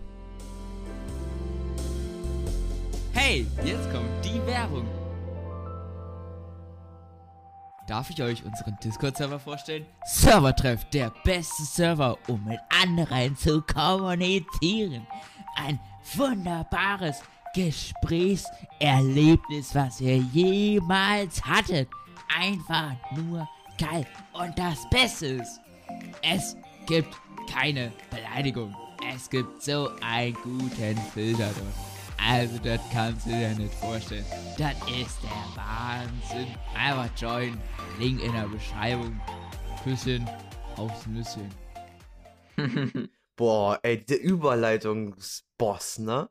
[3.13, 4.85] Hey, jetzt kommt die Werbung.
[7.87, 9.87] Darf ich euch unseren Discord-Server vorstellen?
[10.05, 15.07] Servertreff, der beste Server, um mit anderen zu kommunizieren.
[15.55, 15.79] Ein
[16.17, 17.23] wunderbares
[17.55, 21.89] Gesprächserlebnis, was ihr jemals hattet.
[22.37, 24.05] Einfach nur geil.
[24.33, 25.61] Und das Beste ist,
[26.21, 26.57] es
[26.87, 27.15] gibt
[27.49, 28.75] keine Beleidigung.
[29.15, 31.75] Es gibt so einen guten Filter dort.
[32.23, 34.27] Also, das kannst du dir nicht vorstellen.
[34.59, 36.55] Das ist der Wahnsinn.
[36.75, 37.59] Einfach join.
[37.99, 39.19] Link in der Beschreibung.
[39.83, 40.29] Küsschen
[40.77, 41.49] aufs Nüsschen.
[43.37, 46.29] Boah, ey, der Überleitungsboss, ne?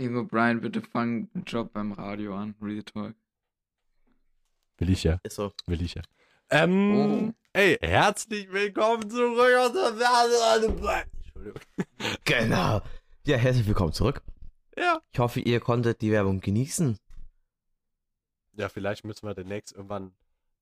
[0.00, 2.54] Junge Brian, bitte fang einen Job beim Radio an.
[2.62, 3.14] Real Talk.
[4.78, 5.52] Will ich ja, Ist so.
[5.66, 6.02] will ich ja.
[6.50, 7.32] Ähm, Oh.
[7.58, 11.06] Ey, herzlich willkommen zurück aus der.
[11.16, 11.60] Entschuldigung.
[12.24, 12.80] Genau.
[13.26, 14.22] Ja, herzlich willkommen zurück.
[14.76, 15.00] Ja.
[15.10, 16.96] Ich hoffe, ihr konntet die Werbung genießen.
[18.52, 20.12] Ja, vielleicht müssen wir demnächst irgendwann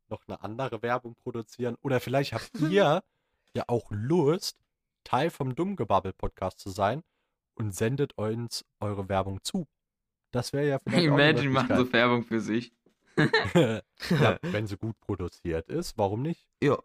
[0.09, 1.77] noch eine andere Werbung produzieren.
[1.83, 3.03] Oder vielleicht habt ihr
[3.53, 4.57] ja auch Lust,
[5.05, 7.03] Teil vom Dummgebabbel-Podcast zu sein
[7.57, 9.69] und sendet uns eure Werbung zu.
[10.31, 12.73] Das wäre ja vielleicht auch eine Imagine machen so Werbung für sich.
[13.17, 16.47] Ja, wenn sie gut produziert ist, warum nicht?
[16.63, 16.79] Ja.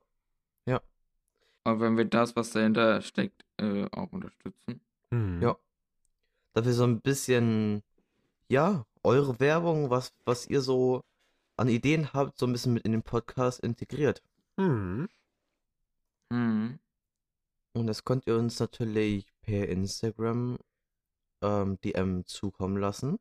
[1.64, 4.82] Aber wenn wir das, was dahinter steckt, äh, auch unterstützen.
[5.12, 5.42] Hm.
[5.42, 5.58] Ja.
[6.54, 7.84] Dass wir so ein bisschen,
[8.50, 11.04] ja, eure Werbung, was, was ihr so
[11.58, 14.24] an Ideen habt, so ein bisschen mit in den Podcast integriert.
[14.58, 15.08] Hm.
[16.30, 16.80] Mhm.
[17.74, 20.58] Und das könnt ihr uns natürlich per Instagram
[21.42, 23.20] ähm, DM zukommen lassen.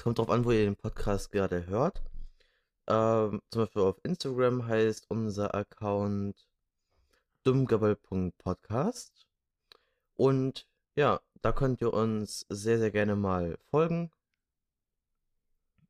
[0.00, 2.00] Es kommt darauf an, wo ihr den Podcast gerade hört.
[2.86, 6.48] Ähm, zum Beispiel auf Instagram heißt unser Account
[7.42, 9.26] dummgabbel.podcast.
[10.16, 14.10] Und ja, da könnt ihr uns sehr, sehr gerne mal folgen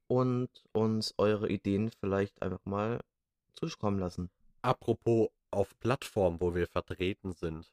[0.09, 2.99] und uns eure Ideen vielleicht einfach mal
[3.55, 4.29] zukommen lassen.
[4.61, 7.73] Apropos auf Plattformen, wo wir vertreten sind.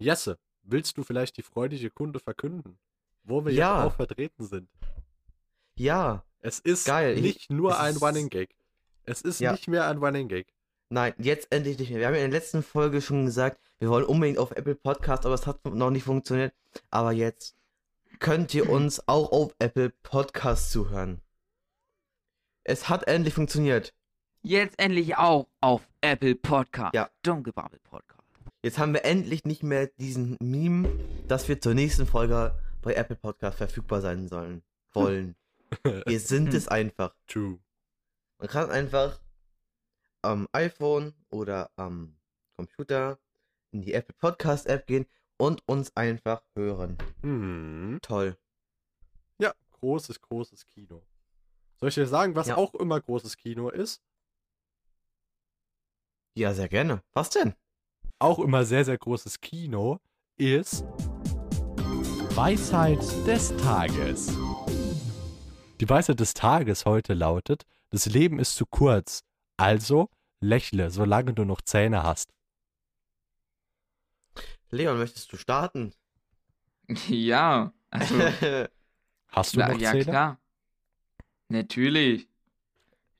[0.00, 2.76] Jesse, willst du vielleicht die freudige Kunde verkünden?
[3.22, 3.84] Wo wir Ja.
[3.84, 4.68] jetzt auch vertreten sind.
[5.76, 8.54] Ja, Es ist Geil, ich- nicht nur es ein Running Gag.
[9.04, 9.52] Es ist Ja.
[9.52, 10.52] nicht mehr ein Running Gag.
[10.88, 12.00] Nein, jetzt endlich nicht mehr.
[12.00, 15.24] Wir haben ja in der letzten Folge schon gesagt, wir wollen unbedingt auf Apple Podcast,
[15.24, 16.52] aber es hat noch nicht funktioniert.
[16.90, 17.56] Aber jetzt
[18.18, 21.20] könnt ihr uns auch auf Apple Podcast zuhören.
[22.64, 23.94] Es hat endlich funktioniert.
[24.42, 26.94] Jetzt endlich auch auf Apple Podcast.
[26.94, 27.08] Ja.
[27.22, 28.20] Dunkelbubble Podcast.
[28.62, 30.88] Jetzt haben wir endlich nicht mehr diesen Meme,
[31.28, 34.62] dass wir zur nächsten Folge bei Apple Podcast verfügbar sein sollen.
[34.92, 35.36] Wollen.
[36.06, 37.14] Wir sind es einfach.
[37.26, 37.58] True.
[38.38, 39.20] Man kann einfach
[40.22, 42.16] am iPhone oder am
[42.56, 43.18] Computer
[43.72, 45.06] in die Apple Podcast App gehen
[45.36, 46.98] und uns einfach hören.
[47.22, 47.98] Hm.
[48.02, 48.36] Toll.
[49.38, 51.02] Ja, großes, großes Kino.
[51.78, 52.56] Soll ich dir sagen, was Ja.
[52.56, 54.00] auch immer großes Kino ist?
[56.34, 57.02] Ja, sehr gerne.
[57.12, 57.54] Was denn?
[58.18, 59.98] Auch immer sehr, sehr großes Kino
[60.36, 60.84] ist
[62.36, 64.32] Weisheit des Tages.
[65.82, 69.24] Die Weisheit des Tages heute lautet, das Leben ist zu kurz,
[69.56, 72.32] also lächle, solange du noch Zähne hast.
[74.70, 75.92] Leon, möchtest du starten?
[77.08, 78.14] Ja, also,
[79.26, 80.04] Hast du noch ja Zähne?
[80.04, 80.40] klar.
[81.48, 82.28] Natürlich.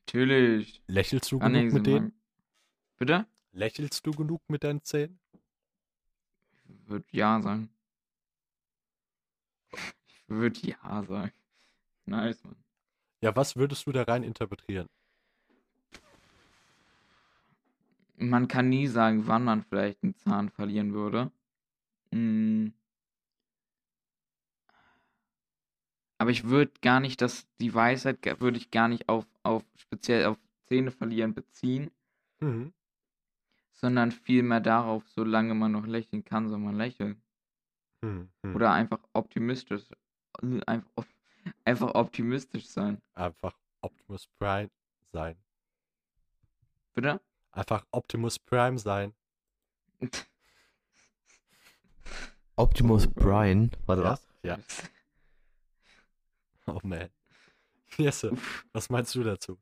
[0.06, 0.84] Natürlich.
[0.86, 2.04] Lächelst du Kann genug ich mit denen?
[2.04, 2.20] machen.
[2.96, 3.26] Bitte?
[3.50, 5.18] Lächelst du genug mit deinen Zähnen?
[6.68, 7.70] Ich würde ja sagen.
[10.06, 11.32] Ich würde ja sagen.
[12.12, 12.56] Nice, Mann.
[13.22, 14.86] Ja, was würdest du da rein interpretieren?
[18.18, 21.32] Man kann nie sagen, wann man vielleicht einen Zahn verlieren würde.
[22.10, 22.68] Mm.
[26.18, 30.26] Aber ich würde gar nicht, dass die Weisheit würde ich gar nicht auf, auf speziell
[30.26, 31.90] auf Zähne verlieren beziehen,
[32.40, 32.72] Mhm.
[33.72, 37.22] sondern vielmehr darauf, solange man noch lächeln kann, soll man lächeln.
[38.04, 38.54] Hm, hm.
[38.54, 39.84] Oder einfach optimistisch.
[40.42, 41.06] äh, Einfach,
[41.64, 43.00] einfach optimistisch sein.
[43.14, 44.70] Einfach Optimus Prime
[45.12, 45.36] sein.
[46.94, 47.20] Bitte?
[47.52, 49.14] Einfach Optimus Prime sein.
[52.56, 53.70] Optimus Brian.
[53.86, 54.10] Warte, Ja.
[54.10, 54.26] was?
[54.42, 54.58] Ja.
[56.66, 57.08] Oh man.
[57.98, 58.32] Jesse,
[58.72, 59.58] was meinst du dazu?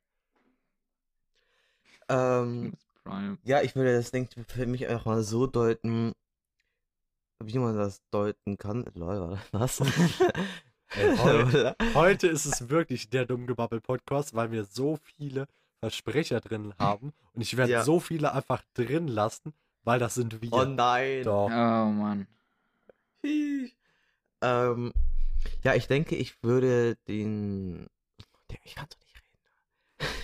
[2.11, 3.39] Ähm, Optimus Prime.
[3.45, 6.13] ja, ich würde das Ding für mich einfach mal so deuten,
[7.43, 8.85] wie man das deuten kann.
[8.95, 9.81] Lol, was?
[10.91, 15.47] Ey, heu- Heute ist es wirklich der Dummgebabbel Podcast, weil wir so viele
[15.81, 17.85] Versprecher drin haben und ich werde Ja.
[17.85, 20.53] so viele einfach drin lassen, weil das sind wir.
[20.53, 21.23] oh nein.
[21.25, 21.47] Doch.
[21.47, 21.51] Oh
[21.91, 22.27] Mann.
[24.43, 24.93] Ähm,
[25.63, 27.87] ja, ich denke, ich würde den.
[28.65, 30.21] Ich kann doch nicht reden.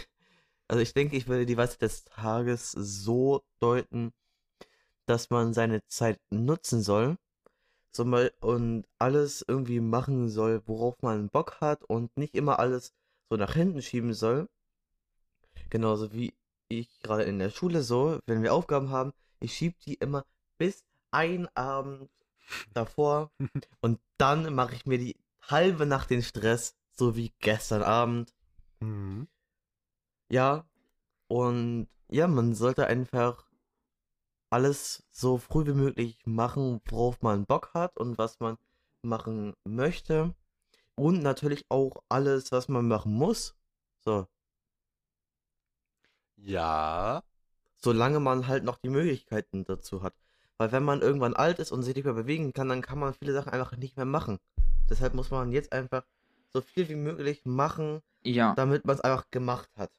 [0.69, 4.13] Also ich denke, ich würde die Weisheit des Tages so deuten,
[5.07, 7.17] dass man seine Zeit nutzen soll
[7.99, 12.93] und alles irgendwie machen soll, worauf man Bock hat und nicht immer alles
[13.31, 14.49] so nach hinten schieben soll.
[15.71, 16.35] Genauso wie
[16.69, 20.25] ich gerade in der Schule so, wenn wir Aufgaben haben, ich schieb die immer
[20.59, 22.11] bis ein Abend
[22.73, 23.31] davor
[23.81, 28.35] und dann mache ich mir die halbe Nacht den Stress, so wie gestern Abend.
[28.81, 29.29] Mhm.
[30.31, 30.67] Ja,
[31.29, 33.46] und ja, man sollte einfach
[34.51, 38.57] alles so früh wie möglich machen, worauf man Bock hat und was man
[39.03, 40.35] machen möchte.
[40.95, 43.55] Und natürlich auch alles, was man machen muss.
[44.05, 44.27] So,
[46.37, 47.23] Ja.
[47.77, 50.15] solange man halt noch die Möglichkeiten dazu hat.
[50.59, 53.15] Weil wenn man irgendwann alt ist und sich nicht mehr bewegen kann, dann kann man
[53.15, 54.39] viele Sachen einfach nicht mehr machen.
[54.89, 56.05] Deshalb muss man jetzt einfach
[56.53, 58.55] so viel wie möglich machen, Ja.
[58.55, 59.91] damit man es einfach gemacht hat.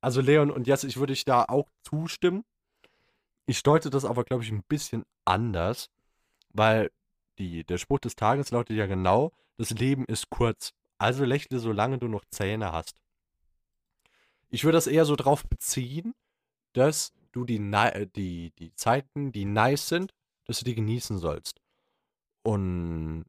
[0.00, 2.44] Also Leon und Jesse, ich würde dich da auch zustimmen.
[3.50, 5.90] Ich deute das aber, glaube ich, ein bisschen anders,
[6.50, 6.92] weil
[7.36, 11.98] die, der Spruch des Tages lautet ja genau, das Leben ist kurz, also lächle, solange
[11.98, 13.00] du noch Zähne hast.
[14.50, 16.14] Ich würde das eher so drauf beziehen,
[16.74, 21.60] dass du die, äh, die, die Zeiten, die nice sind, dass du die genießen sollst.
[22.44, 23.24] Und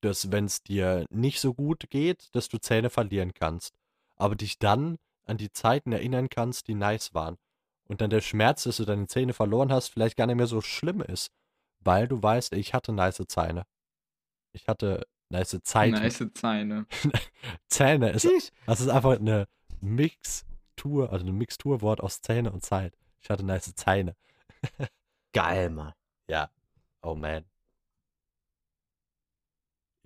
[0.00, 3.76] dass, wenn es dir nicht so gut geht, dass du Zähne verlieren kannst.
[4.16, 7.36] Aber dich dann an die Zeiten erinnern kannst, die nice waren.
[7.88, 10.60] Und dann der Schmerz, dass du deine Zähne verloren hast, vielleicht gar nicht mehr so
[10.60, 11.30] schlimm ist.
[11.80, 13.66] Weil du weißt, ich hatte nice Zähne.
[14.52, 15.92] Ich hatte nice Zeiten.
[15.92, 16.86] Nice Zähne.
[17.68, 19.46] Zähne ist, das ist einfach eine
[19.80, 22.96] Mixtur, also ein Mixturwort aus Zähne und Zeit.
[23.20, 24.16] Ich hatte nice Zähne.
[25.32, 25.92] Geil, Mann.
[26.28, 26.50] Ja.
[27.02, 27.44] Oh man.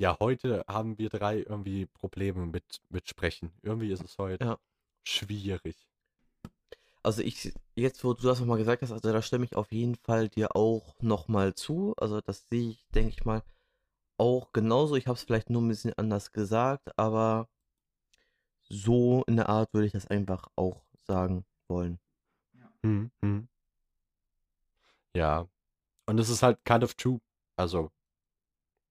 [0.01, 3.53] Ja, heute haben wir drei irgendwie Probleme mit, mit Sprechen.
[3.63, 4.59] Irgendwie ist es heute Ja.
[5.05, 5.88] schwierig.
[7.03, 9.95] Also ich, jetzt wo du das nochmal gesagt hast, also da stimme ich auf jeden
[9.97, 11.95] Fall dir auch nochmal zu.
[11.97, 13.43] Also das sehe ich, denke ich mal,
[14.19, 14.97] auch genauso.
[14.97, 17.49] Ich habe es vielleicht nur ein bisschen anders gesagt, aber
[18.69, 21.99] so in der Art würde ich das einfach auch sagen wollen.
[22.83, 23.49] Hm, hm.
[25.15, 25.49] Ja.
[26.07, 27.21] Und es ist halt kind of true.
[27.57, 27.91] Also,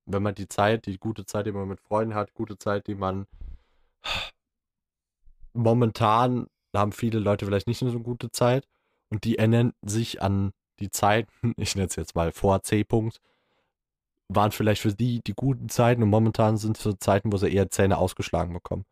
[0.05, 2.95] wenn man die Zeit, die gute Zeit, die man mit Freunden hat, gute Zeit, die
[2.95, 3.27] man
[5.53, 8.67] momentan haben viele Leute vielleicht nicht so eine gute Zeit
[9.09, 13.19] und die erinnern sich an die Zeiten, ich nenne es jetzt mal vor C-Punkt,
[14.29, 17.49] waren vielleicht für die die guten Zeiten und momentan sind es so Zeiten, wo sie
[17.49, 18.85] eher Zähne ausgeschlagen bekommen.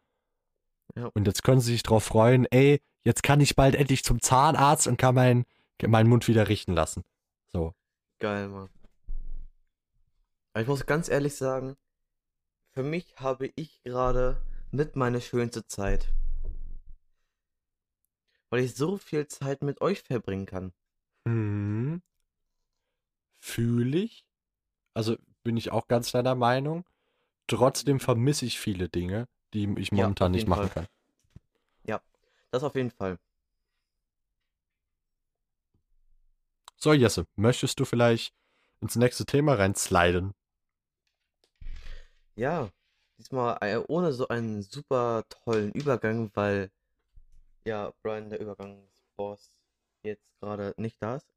[0.96, 1.10] Ja.
[1.14, 4.88] Und jetzt können sie sich darauf freuen, ey, jetzt kann ich bald endlich zum Zahnarzt
[4.88, 5.46] und kann meinen
[5.86, 7.04] meinen Mund wieder richten lassen.
[7.52, 7.74] So.
[8.20, 8.70] Geil, Mann.
[10.54, 11.76] Aber ich muss ganz ehrlich sagen,
[12.72, 14.38] für mich habe ich gerade
[14.72, 16.14] mit meine schönste Zeit.
[18.56, 20.72] Weil ich so viel Zeit mit euch verbringen kann.
[21.26, 22.02] Mhm.
[23.42, 24.26] Fühle ich.
[24.94, 26.86] Also bin ich auch ganz deiner Meinung.
[27.48, 30.70] Trotzdem vermisse ich viele Dinge, die ich Ja, momentan auf nicht machen Fall.
[30.70, 30.88] kann.
[32.52, 33.18] Das auf jeden Fall.
[36.78, 38.34] So, Jesse, möchtest du vielleicht
[38.80, 40.34] ins nächste Thema reinsliden?
[42.38, 42.70] Ja,
[43.18, 46.72] diesmal äh, ohne so einen super tollen Übergang, weil
[47.66, 49.52] ja, Brian, der Übergangsboss,
[50.04, 51.28] jetzt gerade nicht da ist.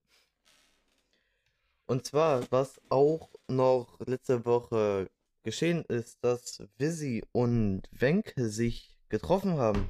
[1.87, 5.11] Und zwar, was auch noch letzte Woche
[5.43, 9.88] geschehen ist, dass Vizzy und Wenke sich getroffen haben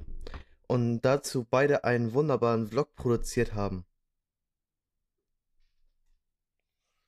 [0.69, 3.85] und dazu beide einen wunderbaren Vlog produziert haben.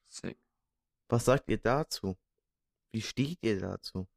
[0.09, 0.37] Sick.
[1.09, 2.17] Was sagt ihr dazu?
[2.91, 4.09] Wie steht ihr dazu?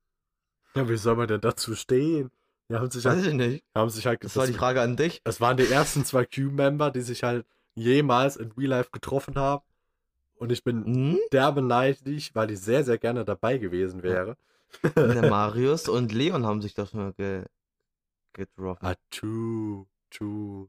[0.73, 2.31] Ja, wie soll man denn dazu stehen?
[2.69, 3.63] Die haben sich Weiß halt, ich nicht.
[3.75, 5.21] haben sich halt Das war die Frage an dich.
[5.25, 7.45] Es waren die ersten zwei Q-Member, die sich halt
[7.75, 9.63] jemals in Real Life getroffen haben.
[10.35, 11.19] Und ich bin Hm?
[11.31, 14.37] derbe neidisch, weil ich sehr, sehr gerne dabei gewesen wäre.
[14.95, 17.43] Der Marius und Leon haben sich doch schon ge
[18.33, 18.83] getroffen.
[18.85, 20.67] Ah, true, true.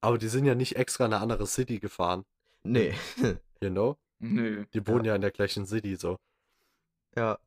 [0.00, 2.24] Aber die sind ja nicht extra in eine andere City gefahren,
[2.62, 2.94] Nee.
[3.60, 3.96] you know?
[4.20, 4.64] Nö.
[4.72, 6.18] Die wohnen ja, in der gleichen City so.
[7.16, 7.38] ja.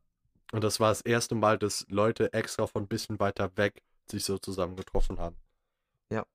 [0.51, 4.23] Und das war das erste Mal, dass Leute extra von ein bisschen weiter weg sich
[4.23, 5.35] so zusammen getroffen haben.
[6.09, 6.25] Ja.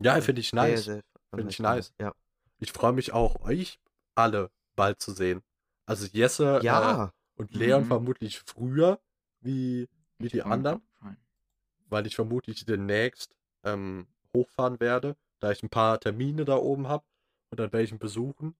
[0.00, 0.84] Ja, finde ich nice.
[1.30, 1.92] Finde ich nice.
[1.98, 2.14] Ja.
[2.58, 3.80] Ich freue mich auch, euch
[4.14, 5.42] alle bald zu sehen.
[5.86, 7.12] Also Jesse äh, Ja.
[7.36, 7.86] und Leon Mhm.
[7.86, 9.00] vermutlich früher
[9.40, 10.82] wie, wie die anderen,
[11.88, 17.04] weil ich vermutlich demnächst ähm, hochfahren werde, da ich ein paar Termine da oben habe
[17.50, 18.54] und dann werde ich ihn besuchen.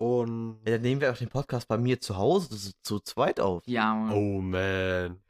[0.00, 0.72] Und ja.
[0.72, 3.62] Dann nehmen wir auch den Podcast bei mir zu Hause das ist zu zweit auf.
[3.66, 4.12] Ja, Mann.
[4.14, 5.20] oh man.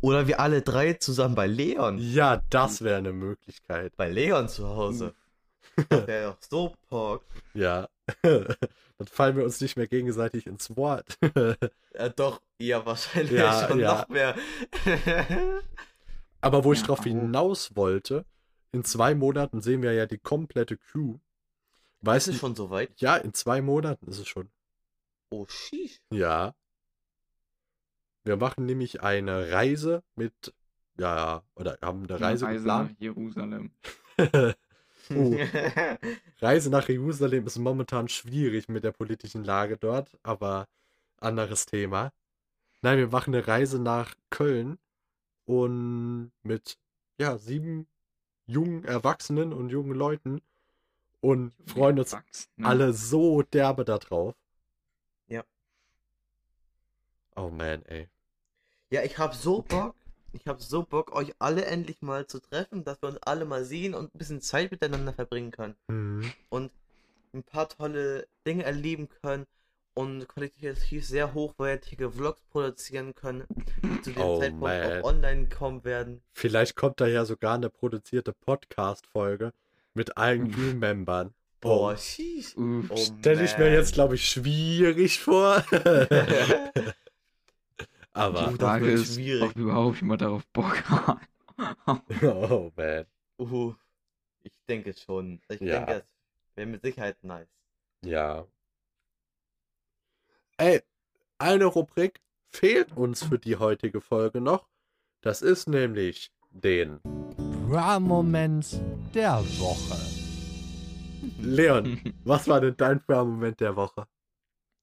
[0.00, 1.98] Oder wir alle drei zusammen bei Leon.
[1.98, 3.94] Ja, das wäre eine Möglichkeit.
[3.98, 5.14] Bei Leon zu Hause.
[5.88, 7.24] Das wäre doch so Pock.
[7.52, 7.88] Ja.
[8.22, 11.18] dann fallen wir uns nicht mehr gegenseitig ins Wort.
[11.96, 13.94] Ja, doch, ja, wahrscheinlich Ja, schon ja.
[14.00, 14.34] noch mehr.
[16.40, 17.04] Aber wo ich Ja, drauf auch.
[17.04, 18.24] hinaus wollte,
[18.72, 21.18] in zwei Monaten sehen wir ja die komplette Crew.
[22.06, 22.90] Weißt ist es du, schon soweit?
[23.00, 24.50] ja, in zwei Monaten ist es schon.
[25.30, 26.00] Oh, sheesh.
[26.10, 26.54] Ja.
[28.24, 30.54] Wir machen nämlich eine Reise mit,
[30.98, 32.90] ja, oder haben eine Eine Reise, Reise geplant.
[32.92, 33.70] nach Jerusalem.
[35.14, 35.36] Oh.
[36.40, 40.66] Reise nach Jerusalem ist momentan schwierig mit der politischen Lage dort, aber
[41.18, 42.10] anderes Thema.
[42.82, 44.78] Nein, wir machen eine Reise nach Köln
[45.46, 46.78] und mit,
[47.18, 47.86] ja, sieben
[48.46, 50.40] jungen Erwachsenen und jungen Leuten
[51.24, 52.66] und freuen uns Erwachsene.
[52.68, 54.34] alle so derbe da drauf.
[55.28, 55.42] Ja.
[57.34, 58.08] Oh man, ey.
[58.90, 59.94] Ja, ich hab so Bock.
[60.32, 63.64] Ich hab so Bock, euch alle endlich mal zu treffen, dass wir uns alle mal
[63.64, 65.76] sehen und ein bisschen Zeit miteinander verbringen können.
[65.88, 66.32] Mhm.
[66.50, 66.72] Und
[67.32, 69.46] ein paar tolle Dinge erleben können
[69.94, 73.44] und qualitativ sehr hochwertige Vlogs produzieren können,
[73.82, 75.00] die zu dem Oh, Zeitpunkt man.
[75.02, 76.20] auch online kommen werden.
[76.32, 79.52] Vielleicht kommt da ja sogar eine produzierte Podcast-Folge
[79.94, 80.50] mit allen.
[80.52, 81.34] Crew-Membern.
[81.60, 82.54] Boah, sheesh.
[82.56, 82.90] Uff.
[82.90, 85.64] Oh, Stelle ich mir jetzt, glaube ich, schwierig vor.
[88.12, 89.42] Aber, Die das Frage wird ist, schwierig.
[89.42, 91.18] ob überhaupt jemand darauf Bock hat.
[92.22, 93.06] oh man.
[93.38, 93.74] uh,
[94.42, 95.40] ich denke schon.
[95.48, 95.78] Ich Ja.
[95.84, 96.04] denke,
[96.46, 97.48] es wäre mit Sicherheit nice.
[98.04, 98.46] Ja.
[100.58, 100.82] Ey,
[101.38, 102.20] eine Rubrik
[102.50, 104.68] fehlt uns für die heutige Folge noch.
[105.20, 107.00] Das ist nämlich den
[107.74, 108.80] Bra-Moment
[109.16, 109.98] der Woche.
[111.40, 111.98] Leon.
[112.24, 114.06] Was war denn dein Moment der Woche?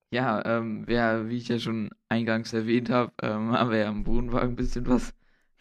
[0.10, 4.06] Ja, ähm, wer, wie ich ja schon eingangs erwähnt habe, ähm, haben wir ja am
[4.06, 5.14] Wohnwagen ein bisschen was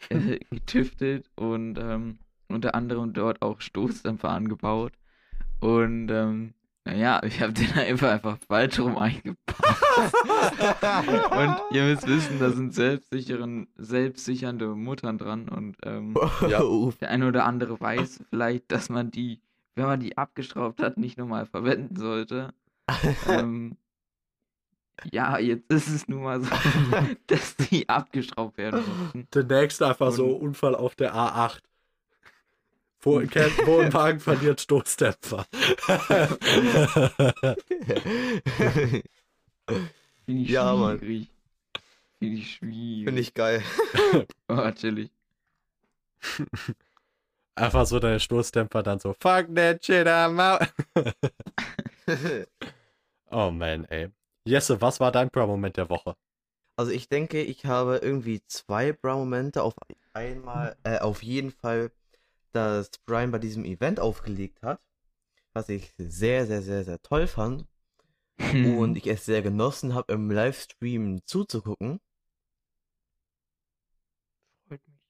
[0.09, 2.18] äh, getüftelt und ähm,
[2.49, 4.95] unter anderem dort auch Stoßdämpfer angebaut.
[5.61, 6.55] Und ähm,
[6.85, 9.61] Naja, ich habe den einfach, einfach falsch rum eingepackt.
[11.33, 16.14] und ihr müsst wissen, da sind selbstsicheren, selbstsichernde Muttern dran und ähm,
[16.49, 16.62] Ja.
[17.01, 19.41] der eine oder andere weiß vielleicht, dass man die,
[19.74, 22.55] wenn man die abgeschraubt hat, nicht nochmal verwenden sollte.
[23.28, 23.76] ähm,
[25.12, 26.51] ja, jetzt ist es nun mal so,
[27.26, 29.28] dass die abgeschraubt werden mussten.
[29.35, 31.61] Der nächste einfach so Und- Unfall auf der A8.
[33.05, 35.46] Wohnwagen verliert Stoßdämpfer.
[40.26, 40.98] Finde ich Ja, Mann.
[40.98, 41.30] schwierig.
[42.18, 43.05] Finde ich schwierig.
[43.05, 43.62] Finde ich geil.
[44.48, 45.11] Oh, chillig.
[47.55, 50.68] einfach so deine Stoßdämpfer dann so, fuck that shit, I'm out.
[53.32, 54.09] Oh man, ey.
[54.44, 56.16] Jesse, was war dein Bra-Moment der Woche?
[56.76, 59.62] Also ich denke, ich habe irgendwie zwei Bra-Momente.
[59.62, 59.74] Auf
[60.14, 61.92] einmal, äh, auf jeden Fall,
[62.53, 64.80] dass Brian bei diesem Event aufgelegt hat,
[65.53, 67.66] was ich sehr, sehr, sehr, sehr toll fand
[68.38, 72.01] und ich es sehr genossen habe, im Livestream zuzugucken.
[74.68, 75.01] Freut mich.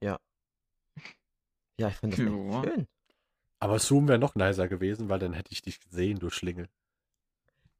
[0.00, 0.18] Ja.
[1.78, 2.64] Ja, ich fand das echt Ja.
[2.64, 2.88] schön.
[3.60, 6.68] Aber Zoom wäre noch nicer gewesen, weil dann hätte ich dich gesehen, du Schlingel.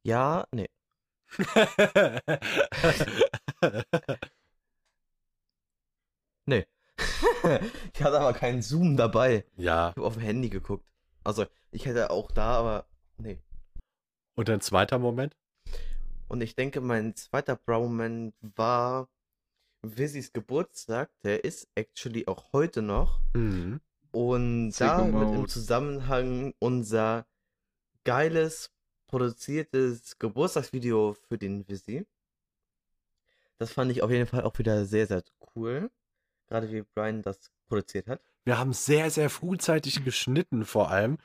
[0.02, 0.68] Ja, nee.
[6.46, 6.66] Nee.
[7.94, 9.44] ich hatte aber keinen Zoom dabei.
[9.56, 9.90] ja.
[9.90, 10.84] Ich habe auf dem Handy geguckt.
[11.24, 12.86] Also, ich hätte auch da, aber
[13.18, 13.38] nee.
[14.34, 15.36] Und ein zweiter Moment?
[16.28, 19.08] Und ich denke, mein zweiter Bro-Moment war
[19.82, 21.10] Wizzys Geburtstag.
[21.24, 23.20] Der ist actually auch heute noch.
[23.34, 23.80] Mhm.
[24.12, 25.48] Und da wird im.
[25.48, 27.26] Zusammenhang unser
[28.04, 28.70] geiles,
[29.06, 32.06] produziertes Geburtstagsvideo für den Wizzy.
[33.58, 35.24] Das fand ich auf jeden Fall auch wieder sehr, sehr
[35.54, 35.90] cool.
[36.48, 38.20] Gerade wie Brian das produziert hat.
[38.44, 41.18] Wir haben sehr, sehr frühzeitig geschnitten vor allem.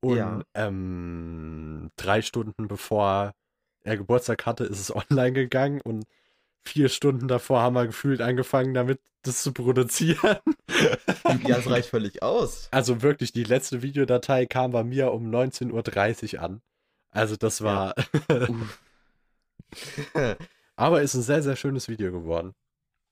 [0.00, 0.42] Und Ja.
[0.54, 3.34] ähm, drei Stunden bevor
[3.82, 6.04] er Geburtstag hatte, ist es online gegangen und
[6.64, 10.38] vier Stunden davor haben wir gefühlt angefangen, damit das zu produzieren.
[11.26, 12.68] Ja, das reicht völlig aus.
[12.70, 16.62] Also wirklich, die letzte Videodatei kam bei mir um 19.30 Uhr an.
[17.10, 17.94] Also das war.
[18.28, 18.78] Uff.
[20.76, 22.54] Aber ist ein sehr, sehr schönes Video geworden.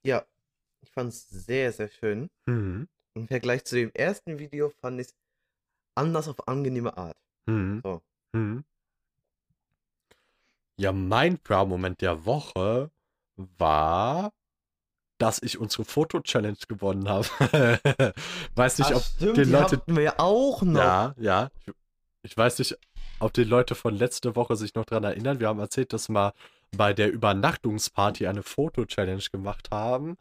[0.04, 0.24] ja,
[0.86, 2.30] ich fand es sehr, sehr schön.
[2.46, 2.88] Mhm.
[3.14, 5.14] Im Vergleich zu dem ersten Video fand ich es
[5.94, 7.16] anders auf angenehme Art.
[7.46, 7.80] Mhm.
[7.82, 8.02] So.
[8.32, 8.64] Mhm.
[10.76, 12.90] Ja, mein Proud-Moment der Woche
[13.36, 14.32] war,
[15.18, 17.26] dass ich unsere Foto-Challenge gewonnen habe.
[18.54, 19.76] weiß nicht, Ach, ob stimmt, die die Leute.
[19.76, 20.80] hatten wir auch noch.
[20.80, 21.50] Ja, ja.
[21.64, 21.72] Ich,
[22.22, 22.78] ich weiß nicht,
[23.18, 25.40] ob die Leute von letzter Woche sich noch dran erinnern.
[25.40, 26.34] Wir haben erzählt, dass wir
[26.76, 30.18] bei der Übernachtungsparty eine Foto-Challenge gemacht haben.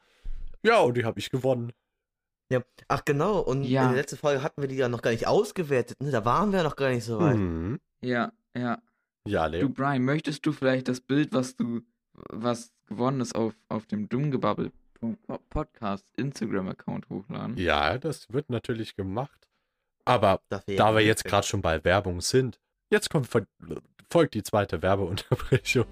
[0.65, 1.71] Ja, und die habe ich gewonnen.
[2.51, 2.61] Ja.
[2.87, 3.83] Ach genau, und Ja.
[3.83, 6.01] in der letzten Folge hatten wir die ja noch gar nicht ausgewertet.
[6.01, 6.11] Ne?
[6.11, 7.35] Da waren wir noch gar nicht so weit.
[7.37, 7.79] Mhm.
[8.01, 8.81] Ja, ja.
[9.27, 9.69] Ja, Du, Leo.
[9.69, 11.81] Brian, möchtest du vielleicht das Bild, was du,
[12.29, 14.71] was gewonnen ist, auf, auf dem Dummgebabbel
[15.49, 17.57] Podcast Instagram-Account hochladen?
[17.57, 19.47] Ja, das wird natürlich gemacht.
[20.05, 22.59] Aber Da wir ja jetzt gerade schon bei Werbung sind,
[22.91, 23.47] jetzt kommt fol-
[24.11, 25.85] folgt die zweite Werbeunterbrechung.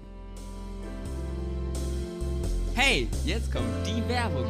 [2.76, 4.46] Hey, jetzt kommt die Werbung.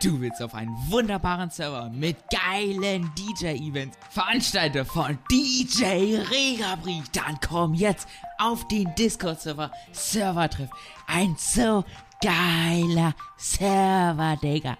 [0.00, 7.74] Du willst auf einen wunderbaren Server mit geilen DJ-Events, Veranstalter von DJ Regabrief, dann komm
[7.74, 8.06] jetzt
[8.38, 10.70] auf den Discord-Server Servertreff.
[11.08, 11.84] Ein so
[12.22, 14.78] geiler Server, Digga.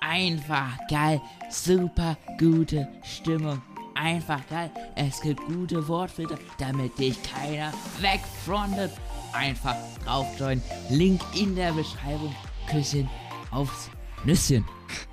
[0.00, 3.62] Einfach geil, super gute Stimmung.
[3.96, 4.70] Einfach geil.
[4.94, 8.92] Es gibt gute Wortfilter, damit dich keiner wegfrontet.
[9.36, 10.62] Einfach draufjoinen.
[10.88, 12.34] Link in der Beschreibung.
[12.70, 13.06] Küsschen
[13.50, 13.90] aufs
[14.24, 14.64] Nüsschen.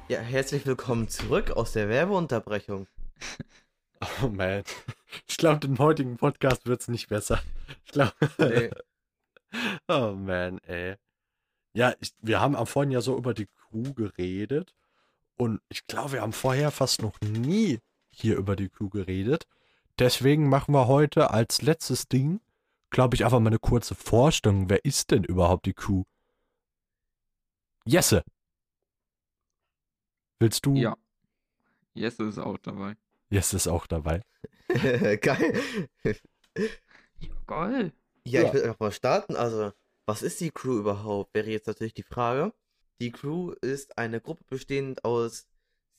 [0.08, 2.88] Ja, herzlich willkommen zurück aus der Werbeunterbrechung.
[4.22, 4.64] Oh man.
[5.28, 7.42] Ich glaube, im heutigen Podcast wird es nicht besser.
[7.86, 8.14] Ich glaube.
[8.38, 8.70] Nee.
[9.90, 10.96] Oh man, ey.
[11.74, 14.74] Ja, ich, wir haben am vorhin ja so über die Crew geredet.
[15.36, 19.48] Und ich glaube, wir haben vorher fast noch nie hier über die Crew geredet.
[20.00, 22.40] Deswegen machen wir heute als letztes Ding,
[22.94, 24.70] glaube ich, einfach mal eine kurze Vorstellung.
[24.70, 26.04] Wer ist denn überhaupt die Crew?
[27.86, 28.24] Jesse.
[30.40, 30.76] Willst du?
[30.76, 30.96] Ja.
[31.94, 32.96] Jesse ist auch dabei.
[33.30, 34.22] Jesse ist auch dabei.
[35.22, 35.62] Geil.
[37.20, 37.94] Ja, geil.
[38.26, 38.48] Ja, Ja.
[38.48, 39.36] ich will einfach mal starten.
[39.36, 39.72] Also,
[40.06, 41.34] was ist die Crew überhaupt?
[41.34, 42.54] Wäre jetzt natürlich die Frage.
[43.02, 45.48] Die Crew ist eine Gruppe bestehend aus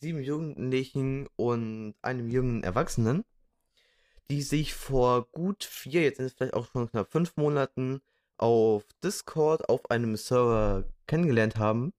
[0.00, 3.24] sieben Jugendlichen und einem jungen Erwachsenen,
[4.30, 8.00] die sich vor gut vier, jetzt sind es vielleicht auch schon knapp fünf Monaten,
[8.36, 11.92] auf Discord auf einem Server kennengelernt haben.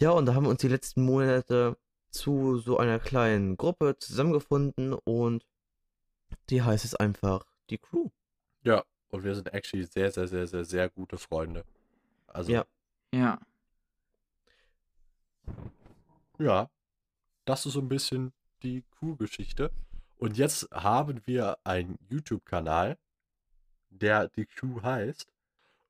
[0.00, 1.76] Ja, und da haben wir uns die letzten Monate
[2.10, 5.46] zu so einer kleinen Gruppe zusammengefunden und
[6.50, 8.10] die heißt es einfach die Crew.
[8.62, 11.64] Ja, und wir sind actually sehr, sehr, sehr, sehr, sehr gute Freunde.
[12.26, 12.66] Also, Ja.
[13.14, 13.38] Ja.
[16.38, 16.70] ja,
[17.44, 18.32] das ist so ein bisschen
[18.62, 19.70] die Crew-Geschichte.
[20.22, 22.96] Und jetzt haben wir einen YouTube-Kanal,
[23.90, 25.26] der die Crew heißt.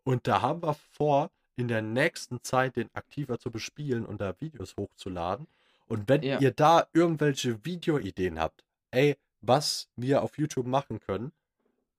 [0.04, 4.34] Und da haben wir vor, in der nächsten Zeit den aktiver zu bespielen und da
[4.40, 5.48] Videos hochzuladen.
[5.86, 6.40] Und wenn Ja.
[6.40, 11.32] ihr da irgendwelche Videoideen habt, ey, was wir auf YouTube machen können,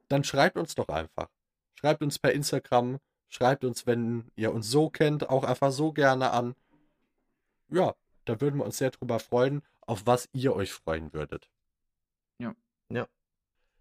[0.07, 1.29] dann schreibt uns doch einfach.
[1.75, 2.97] Schreibt uns per Instagram,
[3.29, 6.55] schreibt uns, wenn ihr uns so kennt, auch einfach so gerne an.
[7.69, 7.93] Ja,
[8.25, 11.52] da würden wir uns sehr drüber freuen, auf was ihr euch freuen würdet.
[12.93, 13.01] Ja.
[13.01, 13.07] Ja.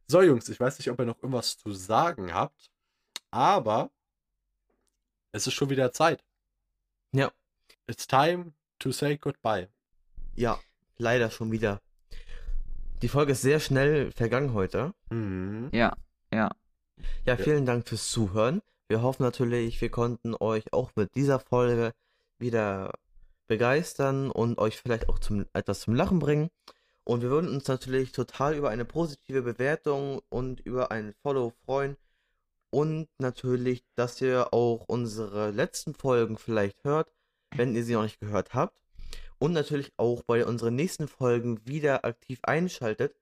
[0.08, 2.70] So, Jungs, ich weiß nicht, ob ihr noch irgendwas zu sagen habt,
[3.30, 3.90] aber
[5.32, 6.22] es ist schon wieder Zeit.
[7.12, 7.32] Ja.
[7.86, 9.68] It's time to say goodbye.
[10.34, 10.58] Ja,
[10.96, 11.80] leider schon wieder.
[13.02, 14.94] Die Folge ist sehr schnell vergangen heute.
[15.10, 15.70] Mhm.
[15.72, 15.96] Ja.
[16.32, 16.50] Ja.
[17.24, 18.62] Ja, vielen Dank fürs Zuhören.
[18.88, 21.92] Wir hoffen natürlich, wir konnten euch auch mit dieser Folge
[22.38, 22.92] wieder
[23.46, 26.50] begeistern und euch vielleicht auch zum, etwas zum Lachen bringen.
[27.04, 31.96] Und wir würden uns natürlich total über eine positive Bewertung und über einen Follow freuen.
[32.70, 37.12] Und natürlich, dass ihr auch unsere letzten Folgen vielleicht hört,
[37.54, 38.80] wenn ihr sie noch nicht gehört habt.
[39.38, 43.16] Und natürlich auch bei unseren nächsten Folgen wieder aktiv einschaltet.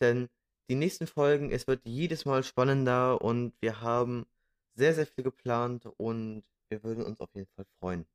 [0.00, 0.28] Denn
[0.68, 4.26] die nächsten Folgen, es wird jedes Mal spannender und wir haben
[4.74, 8.06] sehr, sehr viel geplant und wir würden uns auf jeden Fall freuen.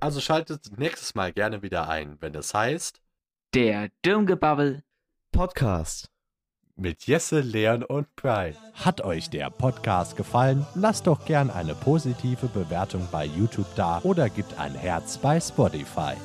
[0.00, 3.00] Also schaltet nächstes Mal gerne wieder ein, wenn es heißt,
[3.56, 4.82] Der Dummgebabbel.
[5.32, 6.10] Podcast.
[6.76, 8.54] mit Jesse, Leon und Brian.
[8.74, 10.66] Hat euch der Podcast gefallen?
[10.74, 16.16] Lasst doch gern eine positive Bewertung bei YouTube da oder gebt ein Herz bei Spotify.